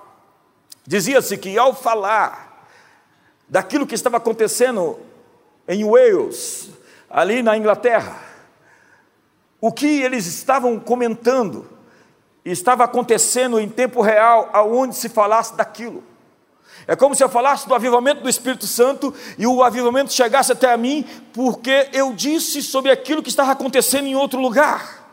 dizia-se 0.85 1.39
que 1.39 1.57
ao 1.57 1.73
falar 1.73 2.67
daquilo 3.49 3.87
que 3.87 3.95
estava 3.95 4.17
acontecendo 4.17 4.99
em 5.69 5.85
Wales, 5.85 6.71
ali 7.09 7.41
na 7.41 7.57
Inglaterra, 7.57 8.21
o 9.61 9.71
que 9.71 10.03
eles 10.03 10.27
estavam 10.27 10.81
comentando 10.81 11.69
estava 12.45 12.83
acontecendo 12.83 13.61
em 13.61 13.69
tempo 13.69 14.03
real, 14.03 14.51
aonde 14.53 14.97
se 14.97 15.09
falasse 15.09 15.57
daquilo. 15.57 16.03
É 16.89 16.95
como 16.95 17.15
se 17.15 17.25
eu 17.25 17.29
falasse 17.29 17.67
do 17.67 17.75
avivamento 17.75 18.23
do 18.23 18.29
Espírito 18.29 18.67
Santo 18.67 19.13
e 19.37 19.47
o 19.47 19.63
avivamento 19.63 20.13
chegasse 20.13 20.53
até 20.53 20.73
a 20.73 20.77
mim, 20.77 21.05
porque 21.33 21.89
eu 21.93 22.13
disse 22.13 22.63
sobre 22.63 22.93
aquilo 22.93 23.23
que 23.23 23.29
estava 23.29 23.53
acontecendo 23.53 24.07
em 24.07 24.15
outro 24.15 24.41
lugar. 24.41 25.05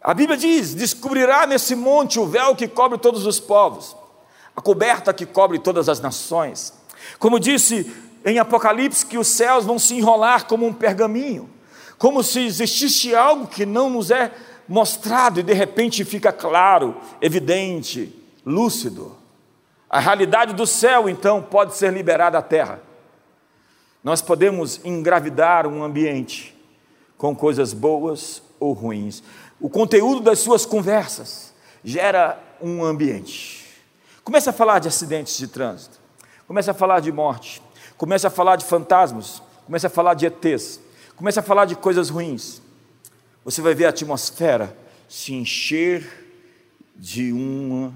A 0.00 0.14
Bíblia 0.14 0.36
diz: 0.36 0.72
descobrirá 0.72 1.46
nesse 1.46 1.74
monte 1.74 2.20
o 2.20 2.26
véu 2.26 2.54
que 2.54 2.68
cobre 2.68 2.96
todos 2.96 3.26
os 3.26 3.40
povos, 3.40 3.96
a 4.54 4.60
coberta 4.60 5.12
que 5.12 5.26
cobre 5.26 5.58
todas 5.58 5.88
as 5.88 6.00
nações. 6.00 6.72
Como 7.18 7.40
disse 7.40 7.92
em 8.24 8.38
Apocalipse 8.38 9.04
que 9.04 9.18
os 9.18 9.26
céus 9.26 9.64
vão 9.64 9.78
se 9.78 9.94
enrolar 9.94 10.46
como 10.46 10.64
um 10.64 10.72
pergaminho, 10.72 11.50
como 11.98 12.22
se 12.22 12.40
existisse 12.40 13.14
algo 13.14 13.48
que 13.48 13.66
não 13.66 13.90
nos 13.90 14.10
é 14.10 14.32
mostrado 14.68 15.40
e 15.40 15.42
de 15.42 15.52
repente 15.52 16.04
fica 16.04 16.32
claro, 16.32 16.96
evidente, 17.20 18.14
lúcido. 18.46 19.19
A 19.90 19.98
realidade 19.98 20.54
do 20.54 20.68
céu, 20.68 21.08
então, 21.08 21.42
pode 21.42 21.74
ser 21.74 21.92
liberada 21.92 22.38
à 22.38 22.42
terra. 22.42 22.80
Nós 24.04 24.22
podemos 24.22 24.80
engravidar 24.84 25.66
um 25.66 25.82
ambiente 25.82 26.56
com 27.18 27.34
coisas 27.34 27.72
boas 27.74 28.40
ou 28.60 28.72
ruins. 28.72 29.20
O 29.60 29.68
conteúdo 29.68 30.20
das 30.20 30.38
suas 30.38 30.64
conversas 30.64 31.52
gera 31.82 32.40
um 32.62 32.84
ambiente. 32.84 33.66
Comece 34.22 34.48
a 34.48 34.52
falar 34.52 34.78
de 34.78 34.86
acidentes 34.86 35.36
de 35.36 35.48
trânsito, 35.48 35.98
comece 36.46 36.70
a 36.70 36.74
falar 36.74 37.00
de 37.00 37.10
morte, 37.10 37.60
comece 37.98 38.26
a 38.26 38.30
falar 38.30 38.54
de 38.54 38.64
fantasmas, 38.64 39.42
comece 39.66 39.88
a 39.88 39.90
falar 39.90 40.14
de 40.14 40.24
ETs, 40.26 40.80
comece 41.16 41.40
a 41.40 41.42
falar 41.42 41.64
de 41.64 41.74
coisas 41.74 42.10
ruins. 42.10 42.62
Você 43.44 43.60
vai 43.60 43.74
ver 43.74 43.86
a 43.86 43.88
atmosfera 43.88 44.76
se 45.08 45.34
encher 45.34 46.28
de 46.94 47.32
uma 47.32 47.92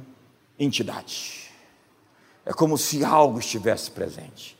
entidade. 0.58 1.43
É 2.44 2.52
como 2.52 2.76
se 2.76 3.04
algo 3.04 3.38
estivesse 3.38 3.90
presente. 3.90 4.56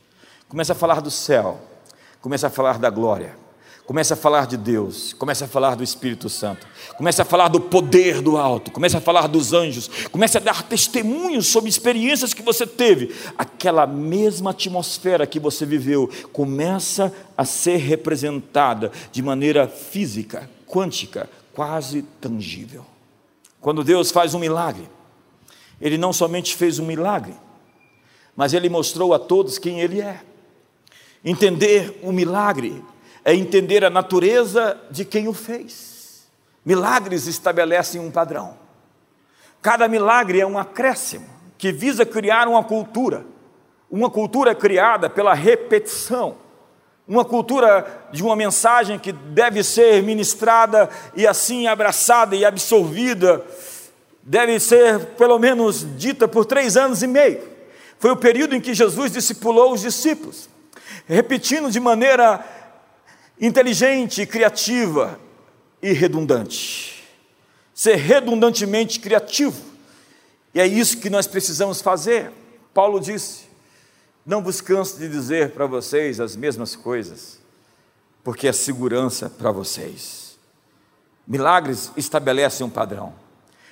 Comece 0.47 0.71
a 0.71 0.75
falar 0.75 1.01
do 1.01 1.11
céu, 1.11 1.59
comece 2.21 2.45
a 2.45 2.49
falar 2.49 2.79
da 2.79 2.89
glória, 2.89 3.35
Comece 3.85 4.13
a 4.13 4.15
falar 4.15 4.47
de 4.47 4.57
Deus, 4.57 5.13
comece 5.13 5.43
a 5.43 5.47
falar 5.47 5.75
do 5.75 5.83
Espírito 5.83 6.27
Santo, 6.27 6.65
comece 6.97 7.21
a 7.21 7.25
falar 7.25 7.49
do 7.49 7.61
poder 7.61 8.19
do 8.19 8.35
alto, 8.35 8.71
comece 8.71 8.97
a 8.97 9.01
falar 9.01 9.27
dos 9.27 9.53
anjos, 9.53 9.87
comece 10.11 10.37
a 10.37 10.41
dar 10.41 10.63
testemunhos 10.63 11.45
sobre 11.45 11.69
experiências 11.69 12.33
que 12.33 12.41
você 12.41 12.65
teve. 12.65 13.15
Aquela 13.37 13.85
mesma 13.85 14.49
atmosfera 14.49 15.27
que 15.27 15.39
você 15.39 15.67
viveu 15.67 16.09
começa 16.33 17.13
a 17.37 17.45
ser 17.45 17.77
representada 17.77 18.91
de 19.11 19.21
maneira 19.21 19.67
física, 19.67 20.49
quântica, 20.65 21.29
quase 21.53 22.01
tangível. 22.19 22.83
Quando 23.61 23.83
Deus 23.83 24.09
faz 24.09 24.33
um 24.33 24.39
milagre, 24.39 24.89
Ele 25.79 25.97
não 25.97 26.11
somente 26.11 26.55
fez 26.55 26.79
um 26.79 26.85
milagre, 26.87 27.35
mas 28.35 28.53
Ele 28.53 28.69
mostrou 28.69 29.13
a 29.13 29.19
todos 29.19 29.57
quem 29.57 29.79
Ele 29.79 30.01
é. 30.01 30.21
Entender 31.23 31.99
o 32.03 32.11
milagre 32.11 32.83
é 33.23 33.33
entender 33.33 33.83
a 33.83 33.89
natureza 33.89 34.79
de 34.91 35.03
quem 35.03 35.27
o 35.27 35.33
fez. 35.33 36.27
Milagres 36.63 37.25
estabelecem 37.25 37.99
um 37.99 38.11
padrão. 38.11 38.57
Cada 39.61 39.87
milagre 39.87 40.39
é 40.39 40.45
um 40.45 40.59
acréscimo 40.59 41.25
que 41.57 41.71
visa 41.71 42.05
criar 42.05 42.47
uma 42.47 42.63
cultura. 42.63 43.25
Uma 43.89 44.09
cultura 44.09 44.53
criada 44.53 45.09
pela 45.09 45.33
repetição. 45.33 46.37
Uma 47.07 47.25
cultura 47.25 48.07
de 48.11 48.23
uma 48.23 48.35
mensagem 48.35 48.99
que 48.99 49.11
deve 49.11 49.63
ser 49.63 50.03
ministrada 50.03 50.89
e 51.15 51.25
assim 51.25 51.67
abraçada 51.67 52.35
e 52.35 52.43
absorvida, 52.43 53.43
deve 54.23 54.59
ser 54.59 54.99
pelo 55.17 55.37
menos 55.37 55.85
dita 55.97 56.27
por 56.27 56.45
três 56.45 56.75
anos 56.75 57.03
e 57.03 57.07
meio. 57.07 57.54
Foi 58.05 58.11
o 58.11 58.17
período 58.17 58.55
em 58.55 58.61
que 58.61 58.71
Jesus 58.71 59.11
discipulou 59.11 59.73
os 59.73 59.81
discípulos, 59.81 60.47
repetindo 61.07 61.71
de 61.71 61.79
maneira 61.79 62.45
inteligente, 63.41 64.27
criativa 64.27 65.19
e 65.81 65.91
redundante. 65.91 67.03
Ser 67.73 67.95
redundantemente 67.95 68.99
criativo. 68.99 69.59
E 70.53 70.61
é 70.61 70.67
isso 70.67 70.99
que 70.99 71.09
nós 71.09 71.25
precisamos 71.25 71.81
fazer. 71.81 72.31
Paulo 72.75 72.99
disse: 72.99 73.45
Não 74.23 74.43
vos 74.43 74.61
canso 74.61 74.99
de 74.99 75.09
dizer 75.09 75.49
para 75.53 75.65
vocês 75.65 76.19
as 76.19 76.35
mesmas 76.35 76.75
coisas, 76.75 77.39
porque 78.23 78.47
é 78.47 78.53
segurança 78.53 79.31
para 79.31 79.51
vocês. 79.51 80.37
Milagres 81.25 81.91
estabelecem 81.97 82.67
um 82.67 82.69
padrão. 82.69 83.15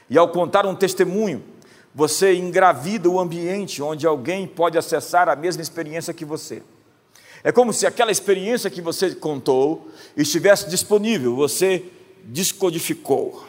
E 0.09 0.17
ao 0.17 0.29
contar 0.29 0.65
um 0.65 0.73
testemunho, 0.73 1.52
você 1.93 2.33
engravida 2.33 3.09
o 3.09 3.19
ambiente 3.19 3.81
onde 3.81 4.07
alguém 4.07 4.47
pode 4.47 4.77
acessar 4.77 5.29
a 5.29 5.35
mesma 5.35 5.61
experiência 5.61 6.13
que 6.13 6.25
você. 6.25 6.63
É 7.43 7.51
como 7.51 7.73
se 7.73 7.85
aquela 7.85 8.11
experiência 8.11 8.69
que 8.69 8.81
você 8.81 9.13
contou 9.13 9.89
estivesse 10.15 10.69
disponível, 10.69 11.35
você 11.35 11.85
descodificou. 12.23 13.45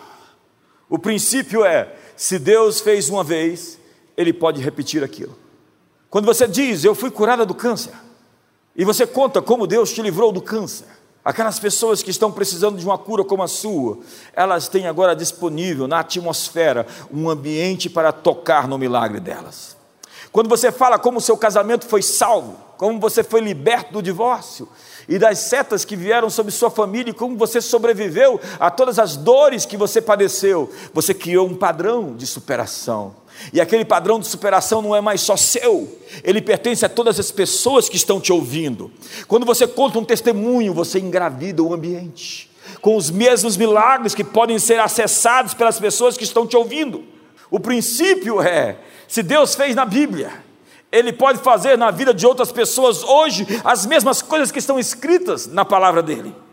O 0.90 0.98
princípio 0.98 1.64
é: 1.64 1.94
se 2.16 2.38
Deus 2.38 2.80
fez 2.80 3.08
uma 3.08 3.24
vez, 3.24 3.78
Ele 4.16 4.32
pode 4.32 4.60
repetir 4.60 5.02
aquilo. 5.02 5.38
Quando 6.10 6.26
você 6.26 6.46
diz, 6.46 6.84
eu 6.84 6.94
fui 6.94 7.10
curada 7.10 7.46
do 7.46 7.54
câncer, 7.54 7.92
e 8.76 8.84
você 8.84 9.06
conta 9.06 9.40
como 9.40 9.66
Deus 9.66 9.92
te 9.92 10.02
livrou 10.02 10.32
do 10.32 10.42
câncer, 10.42 10.86
aquelas 11.24 11.58
pessoas 11.58 12.02
que 12.02 12.10
estão 12.10 12.30
precisando 12.30 12.78
de 12.78 12.84
uma 12.84 12.98
cura 12.98 13.24
como 13.24 13.42
a 13.42 13.48
sua, 13.48 13.98
elas 14.34 14.68
têm 14.68 14.86
agora 14.86 15.16
disponível 15.16 15.88
na 15.88 16.00
atmosfera 16.00 16.86
um 17.12 17.30
ambiente 17.30 17.88
para 17.88 18.12
tocar 18.12 18.68
no 18.68 18.76
milagre 18.76 19.20
delas. 19.20 19.76
Quando 20.30 20.48
você 20.48 20.70
fala 20.70 20.98
como 20.98 21.18
o 21.18 21.22
seu 21.22 21.36
casamento 21.36 21.86
foi 21.86 22.02
salvo, 22.02 22.56
como 22.76 22.98
você 22.98 23.22
foi 23.22 23.40
liberto 23.40 23.92
do 23.92 24.02
divórcio 24.02 24.68
e 25.08 25.18
das 25.18 25.38
setas 25.38 25.84
que 25.84 25.94
vieram 25.94 26.28
sobre 26.28 26.50
sua 26.50 26.70
família 26.70 27.10
e 27.10 27.14
como 27.14 27.36
você 27.36 27.60
sobreviveu 27.60 28.40
a 28.58 28.70
todas 28.70 28.98
as 28.98 29.16
dores 29.16 29.64
que 29.64 29.76
você 29.76 30.02
padeceu, 30.02 30.72
você 30.92 31.14
criou 31.14 31.46
um 31.46 31.54
padrão 31.54 32.16
de 32.16 32.26
superação. 32.26 33.14
E 33.52 33.60
aquele 33.60 33.84
padrão 33.84 34.18
de 34.18 34.26
superação 34.26 34.80
não 34.80 34.94
é 34.94 35.00
mais 35.00 35.20
só 35.20 35.36
seu, 35.36 35.98
ele 36.22 36.40
pertence 36.40 36.84
a 36.84 36.88
todas 36.88 37.18
as 37.18 37.30
pessoas 37.30 37.88
que 37.88 37.96
estão 37.96 38.20
te 38.20 38.32
ouvindo. 38.32 38.90
Quando 39.26 39.44
você 39.44 39.66
conta 39.66 39.98
um 39.98 40.04
testemunho, 40.04 40.72
você 40.72 40.98
engravida 40.98 41.62
o 41.62 41.74
ambiente, 41.74 42.50
com 42.80 42.96
os 42.96 43.10
mesmos 43.10 43.56
milagres 43.56 44.14
que 44.14 44.24
podem 44.24 44.58
ser 44.58 44.80
acessados 44.80 45.54
pelas 45.54 45.78
pessoas 45.78 46.16
que 46.16 46.24
estão 46.24 46.46
te 46.46 46.56
ouvindo. 46.56 47.04
O 47.50 47.60
princípio 47.60 48.40
é: 48.40 48.76
se 49.06 49.22
Deus 49.22 49.54
fez 49.54 49.74
na 49.74 49.84
Bíblia, 49.84 50.32
Ele 50.90 51.12
pode 51.12 51.38
fazer 51.40 51.76
na 51.76 51.90
vida 51.90 52.14
de 52.14 52.26
outras 52.26 52.50
pessoas 52.50 53.02
hoje 53.02 53.46
as 53.64 53.86
mesmas 53.86 54.22
coisas 54.22 54.50
que 54.50 54.58
estão 54.58 54.78
escritas 54.78 55.46
na 55.46 55.64
palavra 55.64 56.02
dEle. 56.02 56.43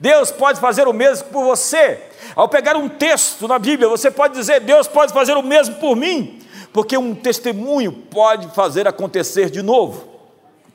Deus 0.00 0.30
pode 0.30 0.60
fazer 0.60 0.86
o 0.86 0.92
mesmo 0.92 1.28
por 1.28 1.44
você. 1.44 2.00
Ao 2.36 2.48
pegar 2.48 2.76
um 2.76 2.88
texto 2.88 3.48
na 3.48 3.58
Bíblia, 3.58 3.88
você 3.88 4.10
pode 4.10 4.34
dizer: 4.34 4.60
Deus 4.60 4.86
pode 4.86 5.12
fazer 5.12 5.32
o 5.34 5.42
mesmo 5.42 5.76
por 5.76 5.96
mim, 5.96 6.40
porque 6.72 6.96
um 6.96 7.14
testemunho 7.14 7.92
pode 7.92 8.48
fazer 8.54 8.86
acontecer 8.86 9.50
de 9.50 9.62
novo. 9.62 10.08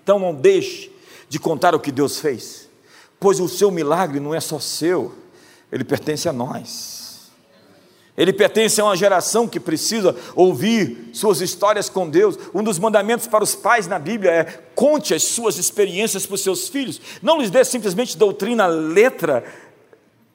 Então 0.03 0.19
não 0.19 0.33
deixe 0.33 0.91
de 1.29 1.39
contar 1.39 1.73
o 1.73 1.79
que 1.79 1.91
Deus 1.91 2.19
fez, 2.19 2.69
pois 3.19 3.39
o 3.39 3.47
seu 3.47 3.71
milagre 3.71 4.19
não 4.19 4.35
é 4.35 4.39
só 4.39 4.59
seu, 4.59 5.15
ele 5.71 5.83
pertence 5.83 6.27
a 6.27 6.33
nós. 6.33 7.02
Ele 8.15 8.31
pertence 8.31 8.79
a 8.79 8.85
uma 8.85 8.95
geração 8.95 9.47
que 9.47 9.59
precisa 9.59 10.15
ouvir 10.35 11.09
suas 11.13 11.41
histórias 11.41 11.89
com 11.89 12.07
Deus. 12.07 12.37
Um 12.53 12.63
dos 12.63 12.77
mandamentos 12.77 13.25
para 13.25 13.43
os 13.43 13.55
pais 13.55 13.87
na 13.87 13.97
Bíblia 13.97 14.31
é: 14.31 14.43
conte 14.75 15.15
as 15.15 15.23
suas 15.23 15.57
experiências 15.57 16.25
para 16.25 16.35
os 16.35 16.41
seus 16.41 16.67
filhos. 16.67 17.01
Não 17.23 17.41
lhes 17.41 17.49
dê 17.49 17.65
simplesmente 17.65 18.15
doutrina, 18.15 18.67
letra, 18.67 19.43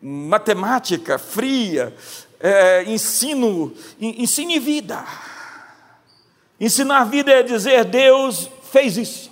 matemática 0.02 1.18
fria, 1.18 1.94
é, 2.40 2.82
ensino, 2.84 3.72
ensine 4.00 4.58
vida. 4.58 5.04
Ensinar 6.60 7.04
vida 7.04 7.30
é 7.30 7.44
dizer: 7.44 7.84
Deus 7.84 8.50
fez 8.72 8.96
isso. 8.96 9.30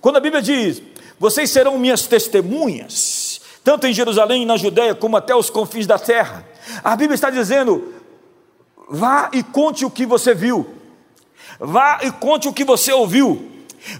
Quando 0.00 0.16
a 0.16 0.20
Bíblia 0.20 0.42
diz: 0.42 0.82
vocês 1.20 1.50
serão 1.50 1.78
minhas 1.78 2.06
testemunhas, 2.06 3.40
tanto 3.62 3.86
em 3.86 3.92
Jerusalém 3.92 4.42
e 4.42 4.46
na 4.46 4.56
Judéia, 4.56 4.94
como 4.94 5.16
até 5.16 5.36
os 5.36 5.50
confins 5.50 5.86
da 5.86 5.98
terra. 5.98 6.47
A 6.82 6.96
Bíblia 6.96 7.14
está 7.14 7.30
dizendo: 7.30 7.94
vá 8.88 9.30
e 9.32 9.42
conte 9.42 9.84
o 9.84 9.90
que 9.90 10.06
você 10.06 10.34
viu, 10.34 10.66
vá 11.58 12.00
e 12.02 12.10
conte 12.10 12.48
o 12.48 12.52
que 12.52 12.64
você 12.64 12.92
ouviu, 12.92 13.50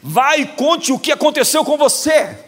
vá 0.02 0.36
e 0.36 0.46
conte 0.46 0.92
o 0.92 0.98
que 0.98 1.12
aconteceu 1.12 1.64
com 1.64 1.76
você. 1.76 2.46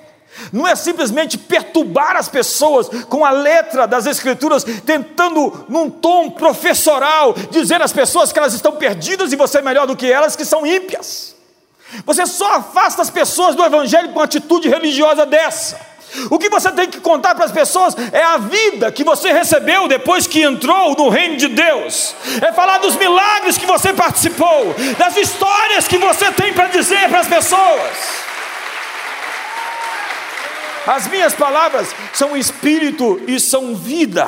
Não 0.52 0.66
é 0.66 0.76
simplesmente 0.76 1.36
perturbar 1.36 2.16
as 2.16 2.28
pessoas 2.28 2.88
com 3.08 3.24
a 3.24 3.30
letra 3.30 3.86
das 3.86 4.06
Escrituras, 4.06 4.64
tentando, 4.86 5.66
num 5.68 5.90
tom 5.90 6.30
professoral, 6.30 7.34
dizer 7.50 7.82
às 7.82 7.92
pessoas 7.92 8.32
que 8.32 8.38
elas 8.38 8.54
estão 8.54 8.72
perdidas 8.72 9.32
e 9.32 9.36
você 9.36 9.58
é 9.58 9.62
melhor 9.62 9.86
do 9.86 9.96
que 9.96 10.10
elas, 10.10 10.36
que 10.36 10.44
são 10.44 10.64
ímpias. 10.64 11.34
Você 12.06 12.24
só 12.26 12.56
afasta 12.56 13.02
as 13.02 13.10
pessoas 13.10 13.56
do 13.56 13.64
Evangelho 13.64 14.12
com 14.12 14.20
atitude 14.20 14.68
religiosa 14.68 15.26
dessa. 15.26 15.80
O 16.30 16.38
que 16.38 16.48
você 16.48 16.70
tem 16.72 16.88
que 16.88 17.00
contar 17.00 17.34
para 17.34 17.44
as 17.44 17.52
pessoas 17.52 17.94
é 18.12 18.22
a 18.22 18.36
vida 18.36 18.90
que 18.90 19.04
você 19.04 19.32
recebeu 19.32 19.86
depois 19.86 20.26
que 20.26 20.42
entrou 20.42 20.94
no 20.96 21.08
reino 21.08 21.36
de 21.36 21.48
Deus. 21.48 22.14
É 22.42 22.52
falar 22.52 22.78
dos 22.78 22.96
milagres 22.96 23.56
que 23.56 23.66
você 23.66 23.92
participou, 23.92 24.74
das 24.98 25.16
histórias 25.16 25.86
que 25.86 25.98
você 25.98 26.32
tem 26.32 26.52
para 26.52 26.68
dizer 26.68 27.08
para 27.08 27.20
as 27.20 27.28
pessoas. 27.28 28.20
As 30.86 31.06
minhas 31.06 31.34
palavras 31.34 31.94
são 32.12 32.36
espírito 32.36 33.20
e 33.28 33.38
são 33.38 33.74
vida. 33.76 34.26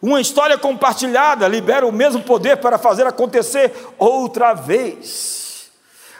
Uma 0.00 0.20
história 0.20 0.58
compartilhada 0.58 1.48
libera 1.48 1.86
o 1.86 1.92
mesmo 1.92 2.22
poder 2.22 2.58
para 2.58 2.78
fazer 2.78 3.06
acontecer 3.06 3.72
outra 3.98 4.52
vez. 4.52 5.47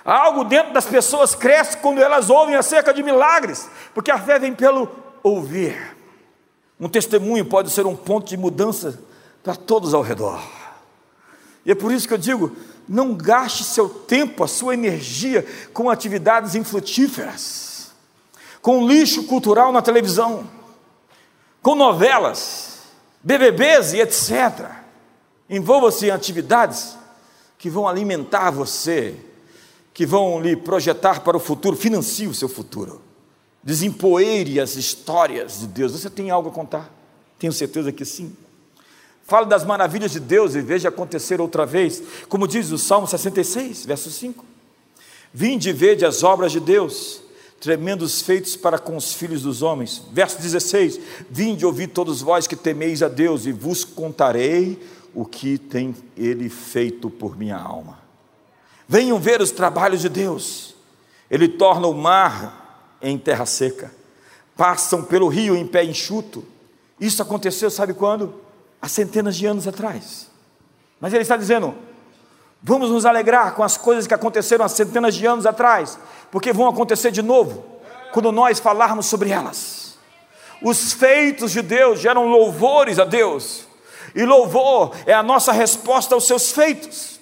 Algo 0.08 0.42
dentro 0.42 0.72
das 0.72 0.86
pessoas 0.86 1.34
cresce 1.34 1.76
quando 1.76 2.00
elas 2.00 2.30
ouvem 2.30 2.54
acerca 2.54 2.94
de 2.94 3.02
milagres, 3.02 3.68
porque 3.92 4.10
a 4.10 4.18
fé 4.18 4.38
vem 4.38 4.54
pelo 4.54 4.88
ouvir. 5.22 5.94
Um 6.80 6.88
testemunho 6.88 7.44
pode 7.44 7.68
ser 7.68 7.84
um 7.84 7.94
ponto 7.94 8.26
de 8.26 8.34
mudança 8.34 8.98
para 9.42 9.54
todos 9.54 9.92
ao 9.92 10.00
redor. 10.00 10.42
E 11.62 11.70
é 11.70 11.74
por 11.74 11.92
isso 11.92 12.08
que 12.08 12.14
eu 12.14 12.18
digo: 12.18 12.56
não 12.88 13.12
gaste 13.12 13.62
seu 13.64 13.86
tempo, 13.86 14.42
a 14.42 14.48
sua 14.48 14.72
energia 14.72 15.46
com 15.74 15.90
atividades 15.90 16.54
infrutíferas, 16.54 17.92
com 18.62 18.88
lixo 18.88 19.24
cultural 19.24 19.70
na 19.72 19.82
televisão, 19.82 20.48
com 21.60 21.74
novelas, 21.74 22.78
BBBs 23.22 23.92
e 23.92 24.00
etc. 24.00 24.70
Envolva-se 25.50 26.06
em 26.06 26.10
atividades 26.10 26.96
que 27.58 27.68
vão 27.68 27.86
alimentar 27.86 28.50
você 28.50 29.27
que 29.98 30.06
vão 30.06 30.40
lhe 30.40 30.54
projetar 30.54 31.24
para 31.24 31.36
o 31.36 31.40
futuro, 31.40 31.76
financie 31.76 32.28
o 32.28 32.32
seu 32.32 32.48
futuro. 32.48 33.02
Desempoeire 33.64 34.60
as 34.60 34.76
histórias 34.76 35.58
de 35.58 35.66
Deus. 35.66 35.90
Você 35.90 36.08
tem 36.08 36.30
algo 36.30 36.50
a 36.50 36.52
contar? 36.52 36.88
Tenho 37.36 37.52
certeza 37.52 37.90
que 37.90 38.04
sim. 38.04 38.32
Fale 39.24 39.46
das 39.46 39.64
maravilhas 39.64 40.12
de 40.12 40.20
Deus 40.20 40.54
e 40.54 40.60
veja 40.60 40.88
acontecer 40.88 41.40
outra 41.40 41.66
vez, 41.66 42.00
como 42.28 42.46
diz 42.46 42.70
o 42.70 42.78
Salmo 42.78 43.08
66, 43.08 43.86
verso 43.86 44.08
5. 44.08 44.44
Vinde 45.34 45.70
e 45.70 45.72
vede 45.72 46.06
as 46.06 46.22
obras 46.22 46.52
de 46.52 46.60
Deus, 46.60 47.20
tremendos 47.60 48.22
feitos 48.22 48.54
para 48.54 48.78
com 48.78 48.96
os 48.96 49.12
filhos 49.12 49.42
dos 49.42 49.62
homens. 49.62 50.04
Verso 50.12 50.40
16: 50.40 51.00
Vinde 51.28 51.66
ouvir 51.66 51.88
todos 51.88 52.22
vós 52.22 52.46
que 52.46 52.54
temeis 52.54 53.02
a 53.02 53.08
Deus, 53.08 53.46
e 53.46 53.50
vos 53.50 53.84
contarei 53.84 54.78
o 55.12 55.24
que 55.24 55.58
tem 55.58 55.92
Ele 56.16 56.48
feito 56.48 57.10
por 57.10 57.36
minha 57.36 57.56
alma. 57.56 58.06
Venham 58.88 59.18
ver 59.18 59.42
os 59.42 59.50
trabalhos 59.50 60.00
de 60.00 60.08
Deus. 60.08 60.74
Ele 61.30 61.46
torna 61.46 61.86
o 61.86 61.92
mar 61.92 62.96
em 63.02 63.18
terra 63.18 63.44
seca, 63.44 63.92
passam 64.56 65.04
pelo 65.04 65.28
rio 65.28 65.54
em 65.54 65.66
pé 65.66 65.84
enxuto. 65.84 66.42
Isso 66.98 67.20
aconteceu, 67.20 67.70
sabe 67.70 67.92
quando? 67.92 68.34
Há 68.80 68.88
centenas 68.88 69.36
de 69.36 69.44
anos 69.44 69.68
atrás. 69.68 70.30
Mas 70.98 71.12
ele 71.12 71.22
está 71.22 71.36
dizendo: 71.36 71.74
vamos 72.62 72.90
nos 72.90 73.04
alegrar 73.04 73.54
com 73.54 73.62
as 73.62 73.76
coisas 73.76 74.06
que 74.06 74.14
aconteceram 74.14 74.64
há 74.64 74.68
centenas 74.68 75.14
de 75.14 75.26
anos 75.26 75.44
atrás, 75.44 75.98
porque 76.30 76.50
vão 76.50 76.66
acontecer 76.66 77.10
de 77.10 77.20
novo, 77.20 77.64
quando 78.10 78.32
nós 78.32 78.58
falarmos 78.58 79.04
sobre 79.04 79.28
elas. 79.28 79.98
Os 80.62 80.94
feitos 80.94 81.52
de 81.52 81.60
Deus 81.60 82.00
geram 82.00 82.26
louvores 82.26 82.98
a 82.98 83.04
Deus, 83.04 83.66
e 84.14 84.24
louvor 84.24 84.92
é 85.04 85.12
a 85.12 85.22
nossa 85.22 85.52
resposta 85.52 86.14
aos 86.14 86.26
seus 86.26 86.50
feitos. 86.50 87.17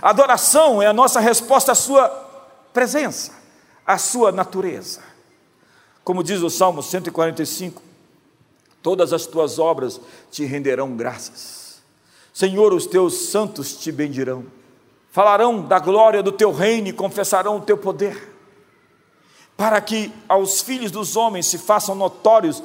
Adoração 0.00 0.80
é 0.80 0.86
a 0.86 0.92
nossa 0.92 1.20
resposta 1.20 1.72
à 1.72 1.74
Sua 1.74 2.08
presença, 2.72 3.32
à 3.86 3.98
Sua 3.98 4.32
natureza. 4.32 5.02
Como 6.04 6.24
diz 6.24 6.40
o 6.40 6.50
Salmo 6.50 6.82
145, 6.82 7.82
todas 8.82 9.12
as 9.12 9.26
tuas 9.26 9.58
obras 9.58 10.00
te 10.30 10.44
renderão 10.44 10.96
graças. 10.96 11.82
Senhor, 12.32 12.72
os 12.72 12.86
teus 12.86 13.28
santos 13.28 13.76
te 13.76 13.92
bendirão. 13.92 14.44
Falarão 15.10 15.60
da 15.60 15.78
glória 15.78 16.22
do 16.22 16.32
teu 16.32 16.50
reino 16.50 16.88
e 16.88 16.92
confessarão 16.92 17.58
o 17.58 17.60
teu 17.60 17.76
poder, 17.76 18.34
para 19.56 19.80
que 19.80 20.10
aos 20.26 20.62
filhos 20.62 20.90
dos 20.90 21.16
homens 21.16 21.46
se 21.46 21.58
façam 21.58 21.94
notórios 21.94 22.62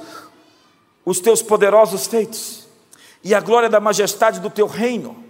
os 1.03 1.19
teus 1.19 1.41
poderosos 1.41 2.07
feitos 2.07 2.67
e 3.23 3.35
a 3.35 3.41
glória 3.41 3.69
da 3.69 3.79
majestade 3.79 4.39
do 4.39 4.49
teu 4.49 4.67
reino 4.67 5.26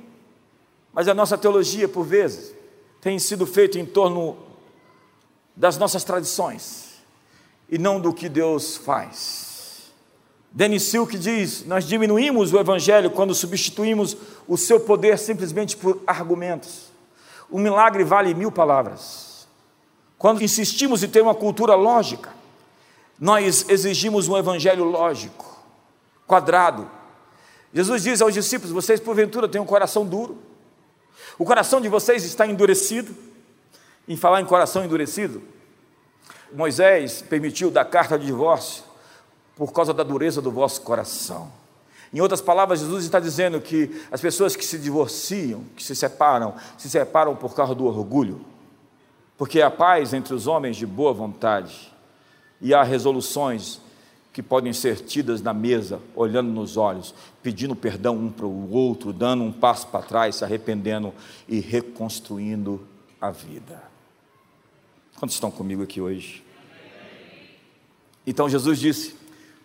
mas 0.97 1.07
a 1.07 1.13
nossa 1.13 1.37
teologia, 1.37 1.87
por 1.87 2.03
vezes, 2.03 2.55
tem 2.99 3.19
sido 3.19 3.45
feita 3.45 3.77
em 3.77 3.85
torno 3.85 4.35
das 5.55 5.77
nossas 5.77 6.03
tradições 6.03 6.95
e 7.69 7.77
não 7.77 8.01
do 8.01 8.11
que 8.11 8.27
Deus 8.27 8.77
faz. 8.77 9.91
Denis 10.51 10.81
Silk 10.81 11.15
diz: 11.15 11.63
Nós 11.67 11.85
diminuímos 11.85 12.51
o 12.51 12.57
Evangelho 12.57 13.11
quando 13.11 13.35
substituímos 13.35 14.17
o 14.47 14.57
seu 14.57 14.79
poder 14.79 15.19
simplesmente 15.19 15.77
por 15.77 16.01
argumentos. 16.07 16.87
O 17.47 17.59
milagre 17.59 18.03
vale 18.03 18.33
mil 18.33 18.51
palavras. 18.51 19.47
Quando 20.17 20.41
insistimos 20.41 21.03
em 21.03 21.09
ter 21.09 21.21
uma 21.21 21.35
cultura 21.35 21.75
lógica, 21.75 22.33
nós 23.19 23.69
exigimos 23.69 24.27
um 24.27 24.35
Evangelho 24.35 24.83
lógico, 24.83 25.63
quadrado. 26.25 26.89
Jesus 27.71 28.01
diz 28.01 28.19
aos 28.19 28.33
discípulos: 28.33 28.73
Vocês 28.73 28.99
porventura 28.99 29.47
têm 29.47 29.61
um 29.61 29.65
coração 29.65 30.03
duro. 30.03 30.46
O 31.37 31.45
coração 31.45 31.79
de 31.79 31.89
vocês 31.89 32.23
está 32.23 32.45
endurecido. 32.45 33.15
Em 34.07 34.15
falar 34.15 34.39
em 34.39 34.45
coração 34.45 34.85
endurecido, 34.85 35.41
Moisés 36.53 37.21
permitiu 37.21 37.69
dar 37.69 37.83
carta 37.85 38.17
de 38.17 38.25
divórcio 38.25 38.83
por 39.55 39.73
causa 39.73 39.93
da 39.93 40.03
dureza 40.03 40.41
do 40.41 40.49
vosso 40.49 40.81
coração. 40.81 41.51
Em 42.13 42.21
outras 42.21 42.39
palavras, 42.39 42.79
Jesus 42.79 43.03
está 43.03 43.19
dizendo 43.19 43.59
que 43.59 44.01
as 44.09 44.21
pessoas 44.21 44.55
que 44.55 44.65
se 44.65 44.77
divorciam, 44.77 45.63
que 45.75 45.83
se 45.83 45.93
separam, 45.95 46.55
se 46.77 46.89
separam 46.89 47.35
por 47.35 47.53
causa 47.53 47.75
do 47.75 47.85
orgulho, 47.85 48.45
porque 49.37 49.61
há 49.61 49.69
paz 49.69 50.13
entre 50.13 50.33
os 50.33 50.47
homens 50.47 50.77
de 50.77 50.85
boa 50.85 51.11
vontade 51.11 51.93
e 52.61 52.73
há 52.73 52.81
resoluções 52.81 53.81
que 54.37 54.43
podem 54.43 54.71
ser 54.71 54.99
tidas 54.99 55.41
na 55.41 55.51
mesa, 55.51 55.99
olhando 56.15 56.51
nos 56.51 56.77
olhos, 56.77 57.11
pedindo 57.41 57.75
perdão 57.75 58.15
um 58.15 58.29
para 58.31 58.45
o 58.45 58.71
outro, 58.71 59.11
dando 59.11 59.43
um 59.43 59.51
passo 59.51 59.87
para 59.87 60.05
trás, 60.05 60.35
se 60.35 60.43
arrependendo 60.43 61.11
e 61.47 61.59
reconstruindo 61.59 62.87
a 63.19 63.31
vida. 63.31 63.81
Quantos 65.17 65.33
estão 65.33 65.49
comigo 65.49 65.81
aqui 65.81 65.99
hoje? 65.99 66.43
Então 68.27 68.47
Jesus 68.47 68.77
disse: 68.77 69.15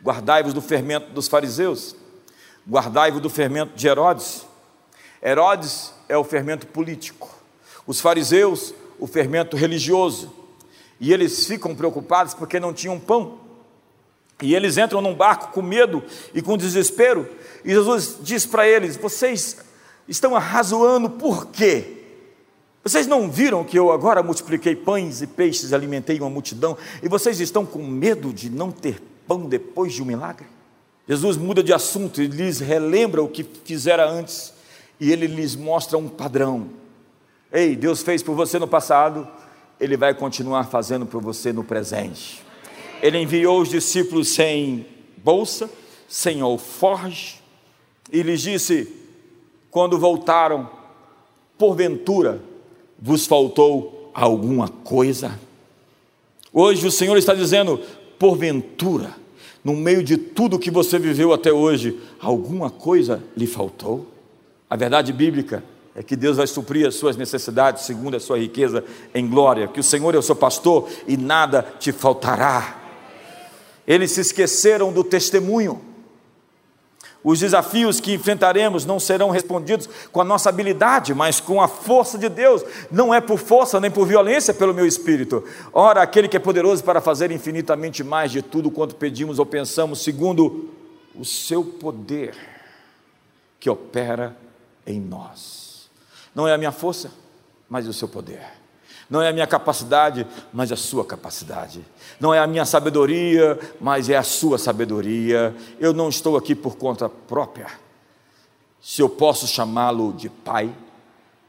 Guardai-vos 0.02 0.54
do 0.54 0.62
fermento 0.62 1.12
dos 1.12 1.28
fariseus, 1.28 1.94
guardai-vos 2.66 3.20
do 3.20 3.28
fermento 3.28 3.76
de 3.76 3.86
Herodes. 3.86 4.46
Herodes 5.22 5.92
é 6.08 6.16
o 6.16 6.24
fermento 6.24 6.66
político, 6.66 7.28
os 7.86 8.00
fariseus, 8.00 8.72
o 8.98 9.06
fermento 9.06 9.54
religioso. 9.54 10.32
E 10.98 11.12
eles 11.12 11.46
ficam 11.46 11.74
preocupados 11.74 12.32
porque 12.32 12.58
não 12.58 12.72
tinham 12.72 12.98
pão. 12.98 13.41
E 14.42 14.56
eles 14.56 14.76
entram 14.76 15.00
num 15.00 15.14
barco 15.14 15.52
com 15.52 15.62
medo 15.62 16.02
e 16.34 16.42
com 16.42 16.58
desespero. 16.58 17.28
E 17.64 17.70
Jesus 17.70 18.18
diz 18.20 18.44
para 18.44 18.66
eles: 18.66 18.96
Vocês 18.96 19.56
estão 20.08 20.34
arrazoando 20.34 21.08
por 21.08 21.46
quê? 21.46 21.98
Vocês 22.82 23.06
não 23.06 23.30
viram 23.30 23.62
que 23.62 23.78
eu 23.78 23.92
agora 23.92 24.22
multipliquei 24.22 24.74
pães 24.74 25.22
e 25.22 25.26
peixes, 25.28 25.72
alimentei 25.72 26.18
uma 26.18 26.28
multidão, 26.28 26.76
e 27.00 27.08
vocês 27.08 27.38
estão 27.38 27.64
com 27.64 27.86
medo 27.86 28.32
de 28.32 28.50
não 28.50 28.72
ter 28.72 29.00
pão 29.28 29.48
depois 29.48 29.92
de 29.92 30.02
um 30.02 30.06
milagre? 30.06 30.46
Jesus 31.08 31.36
muda 31.36 31.62
de 31.62 31.72
assunto 31.72 32.20
e 32.20 32.26
lhes 32.26 32.58
relembra 32.58 33.22
o 33.22 33.28
que 33.28 33.44
fizera 33.44 34.10
antes, 34.10 34.52
e 34.98 35.12
ele 35.12 35.28
lhes 35.28 35.54
mostra 35.54 35.96
um 35.96 36.08
padrão. 36.08 36.70
Ei, 37.52 37.76
Deus 37.76 38.02
fez 38.02 38.20
por 38.20 38.34
você 38.34 38.58
no 38.58 38.66
passado, 38.66 39.28
ele 39.78 39.96
vai 39.96 40.12
continuar 40.12 40.64
fazendo 40.64 41.06
por 41.06 41.22
você 41.22 41.52
no 41.52 41.62
presente 41.62 42.42
ele 43.02 43.18
enviou 43.18 43.60
os 43.60 43.68
discípulos 43.68 44.28
sem 44.28 44.86
bolsa, 45.16 45.68
sem 46.08 46.40
alforge, 46.40 47.40
e 48.10 48.22
lhes 48.22 48.40
disse: 48.40 48.88
quando 49.70 49.98
voltaram, 49.98 50.70
porventura 51.58 52.40
vos 52.98 53.26
faltou 53.26 54.10
alguma 54.14 54.68
coisa? 54.68 55.38
Hoje 56.52 56.86
o 56.86 56.90
Senhor 56.92 57.16
está 57.16 57.34
dizendo: 57.34 57.80
porventura, 58.18 59.16
no 59.64 59.74
meio 59.74 60.04
de 60.04 60.16
tudo 60.16 60.58
que 60.58 60.70
você 60.70 60.98
viveu 60.98 61.32
até 61.32 61.52
hoje, 61.52 61.98
alguma 62.20 62.70
coisa 62.70 63.22
lhe 63.36 63.46
faltou? 63.46 64.06
A 64.70 64.76
verdade 64.76 65.12
bíblica 65.12 65.64
é 65.94 66.02
que 66.02 66.16
Deus 66.16 66.36
vai 66.36 66.46
suprir 66.46 66.86
as 66.86 66.94
suas 66.94 67.16
necessidades 67.16 67.84
segundo 67.84 68.16
a 68.16 68.20
sua 68.20 68.38
riqueza 68.38 68.84
em 69.14 69.28
glória, 69.28 69.68
que 69.68 69.80
o 69.80 69.84
Senhor 69.84 70.14
é 70.14 70.18
o 70.18 70.22
seu 70.22 70.36
pastor 70.36 70.88
e 71.06 71.16
nada 71.16 71.66
te 71.78 71.92
faltará. 71.92 72.81
Eles 73.86 74.12
se 74.12 74.20
esqueceram 74.20 74.92
do 74.92 75.02
testemunho. 75.02 75.92
Os 77.24 77.38
desafios 77.38 78.00
que 78.00 78.12
enfrentaremos 78.12 78.84
não 78.84 78.98
serão 78.98 79.30
respondidos 79.30 79.88
com 80.10 80.20
a 80.20 80.24
nossa 80.24 80.48
habilidade, 80.48 81.14
mas 81.14 81.40
com 81.40 81.62
a 81.62 81.68
força 81.68 82.18
de 82.18 82.28
Deus. 82.28 82.64
Não 82.90 83.14
é 83.14 83.20
por 83.20 83.38
força 83.38 83.78
nem 83.78 83.90
por 83.90 84.06
violência, 84.06 84.52
pelo 84.52 84.74
meu 84.74 84.86
espírito. 84.86 85.44
Ora, 85.72 86.02
aquele 86.02 86.26
que 86.26 86.36
é 86.36 86.40
poderoso 86.40 86.82
para 86.82 87.00
fazer 87.00 87.30
infinitamente 87.30 88.02
mais 88.02 88.32
de 88.32 88.42
tudo 88.42 88.72
quanto 88.72 88.96
pedimos 88.96 89.38
ou 89.38 89.46
pensamos, 89.46 90.02
segundo 90.02 90.70
o 91.14 91.24
seu 91.24 91.64
poder 91.64 92.34
que 93.60 93.70
opera 93.70 94.36
em 94.84 95.00
nós. 95.00 95.88
Não 96.34 96.48
é 96.48 96.54
a 96.54 96.58
minha 96.58 96.72
força, 96.72 97.12
mas 97.68 97.86
o 97.86 97.92
seu 97.92 98.08
poder. 98.08 98.61
Não 99.12 99.20
é 99.20 99.28
a 99.28 99.32
minha 99.34 99.46
capacidade, 99.46 100.26
mas 100.54 100.72
a 100.72 100.76
sua 100.76 101.04
capacidade. 101.04 101.84
Não 102.18 102.32
é 102.32 102.38
a 102.38 102.46
minha 102.46 102.64
sabedoria, 102.64 103.60
mas 103.78 104.08
é 104.08 104.16
a 104.16 104.22
sua 104.22 104.56
sabedoria. 104.56 105.54
Eu 105.78 105.92
não 105.92 106.08
estou 106.08 106.34
aqui 106.34 106.54
por 106.54 106.76
conta 106.76 107.10
própria. 107.10 107.66
Se 108.80 109.02
eu 109.02 109.10
posso 109.10 109.46
chamá-lo 109.46 110.14
de 110.14 110.30
Pai, 110.30 110.74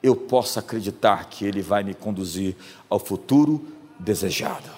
eu 0.04 0.14
posso 0.14 0.60
acreditar 0.60 1.30
que 1.30 1.46
Ele 1.46 1.62
vai 1.62 1.86
me 1.86 1.94
conduzir 1.94 2.54
ao 2.90 3.00
futuro 3.00 3.66
desejado. 3.98 4.70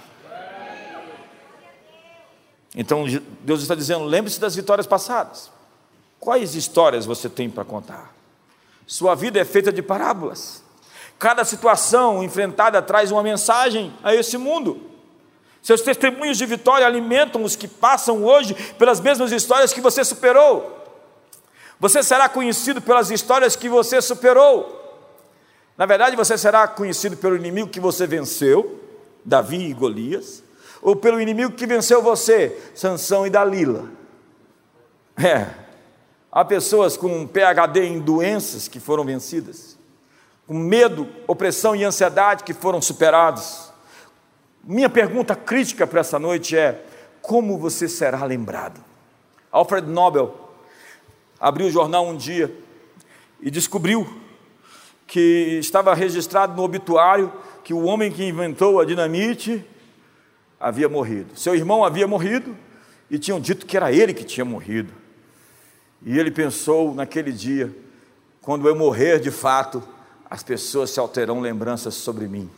Então 2.76 3.06
Deus 3.42 3.64
está 3.64 3.74
dizendo: 3.74 4.06
lembre-se 4.06 4.40
das 4.40 4.56
vitórias 4.56 4.86
passadas. 4.86 5.50
Quais 6.20 6.54
histórias 6.54 7.04
você 7.04 7.28
tem 7.30 7.50
para 7.50 7.66
contar? 7.66 8.14
Sua 8.86 9.16
vida 9.16 9.40
é 9.40 9.44
feita 9.44 9.74
de 9.74 9.82
parábolas. 9.82 10.64
Cada 11.18 11.46
situação 11.46 12.24
enfrentada 12.24 12.82
traz 12.82 13.12
uma 13.12 13.24
mensagem 13.24 13.94
a 14.04 14.14
esse 14.14 14.38
mundo. 14.38 14.82
Seus 15.62 15.82
testemunhos 15.82 16.38
de 16.38 16.46
vitória 16.46 16.86
alimentam 16.86 17.44
os 17.44 17.56
que 17.56 17.68
passam 17.68 18.24
hoje 18.24 18.54
pelas 18.78 19.00
mesmas 19.00 19.32
histórias 19.32 19.74
que 19.74 19.82
você 19.82 20.04
superou. 20.04 20.84
Você 21.80 22.04
será 22.04 22.30
conhecido 22.30 22.82
pelas 22.82 23.10
histórias 23.10 23.56
que 23.56 23.68
você 23.68 24.02
superou. 24.02 24.82
Na 25.78 25.86
verdade, 25.86 26.16
você 26.16 26.38
será 26.38 26.68
conhecido 26.68 27.18
pelo 27.18 27.36
inimigo 27.36 27.70
que 27.70 27.80
você 27.80 28.06
venceu, 28.06 28.80
Davi 29.24 29.70
e 29.70 29.74
Golias, 29.74 30.44
ou 30.82 30.96
pelo 30.96 31.20
inimigo 31.20 31.54
que 31.54 31.66
venceu 31.66 32.02
você, 32.02 32.58
Sansão 32.76 33.26
e 33.26 33.30
Dalila. 33.30 33.90
É, 35.18 35.48
há 36.32 36.46
pessoas 36.46 36.96
com 36.96 37.26
PhD 37.26 37.86
em 37.86 38.00
doenças 38.00 38.68
que 38.68 38.80
foram 38.80 39.04
vencidas 39.04 39.75
com 40.48 40.54
medo, 40.54 41.08
opressão 41.28 41.76
e 41.76 41.84
ansiedade 41.84 42.44
que 42.44 42.54
foram 42.54 42.82
superados. 42.82 43.72
Minha 44.64 44.90
pergunta 44.90 45.36
crítica 45.36 45.86
para 45.88 46.02
essa 46.02 46.20
noite 46.20 46.58
é: 46.58 46.84
como 47.22 47.58
você 47.58 47.88
será 47.88 48.24
lembrado? 48.24 48.84
Alfred 49.52 49.88
Nobel 49.88 50.36
abriu 51.40 51.68
o 51.68 51.72
jornal 51.72 52.08
um 52.08 52.16
dia 52.16 52.54
e 53.42 53.50
descobriu 53.50 54.08
que 55.08 55.58
estava 55.60 55.94
registrado 55.94 56.56
no 56.56 56.64
obituário 56.64 57.32
que 57.64 57.74
o 57.74 57.84
homem 57.84 58.12
que 58.12 58.24
inventou 58.24 58.80
a 58.80 58.86
dinamite 58.86 59.64
havia 60.60 60.90
morrido. 60.90 61.38
Seu 61.38 61.56
irmão 61.56 61.84
havia 61.84 62.08
morrido 62.08 62.56
e 63.10 63.20
tinham 63.20 63.40
dito 63.40 63.66
que 63.66 63.78
era 63.78 63.92
ele 63.92 64.14
que 64.14 64.24
tinha 64.24 64.46
morrido. 64.46 64.94
E 66.04 66.18
ele 66.18 66.32
pensou 66.32 66.94
naquele 66.94 67.32
dia, 67.32 67.76
quando 68.42 68.68
eu 68.68 68.76
morrer 68.76 69.20
de 69.20 69.32
fato, 69.32 69.82
as 70.36 70.44
pessoas 70.44 70.90
se 70.90 71.00
alteram 71.00 71.40
lembranças 71.40 71.94
sobre 71.94 72.28
mim, 72.28 72.52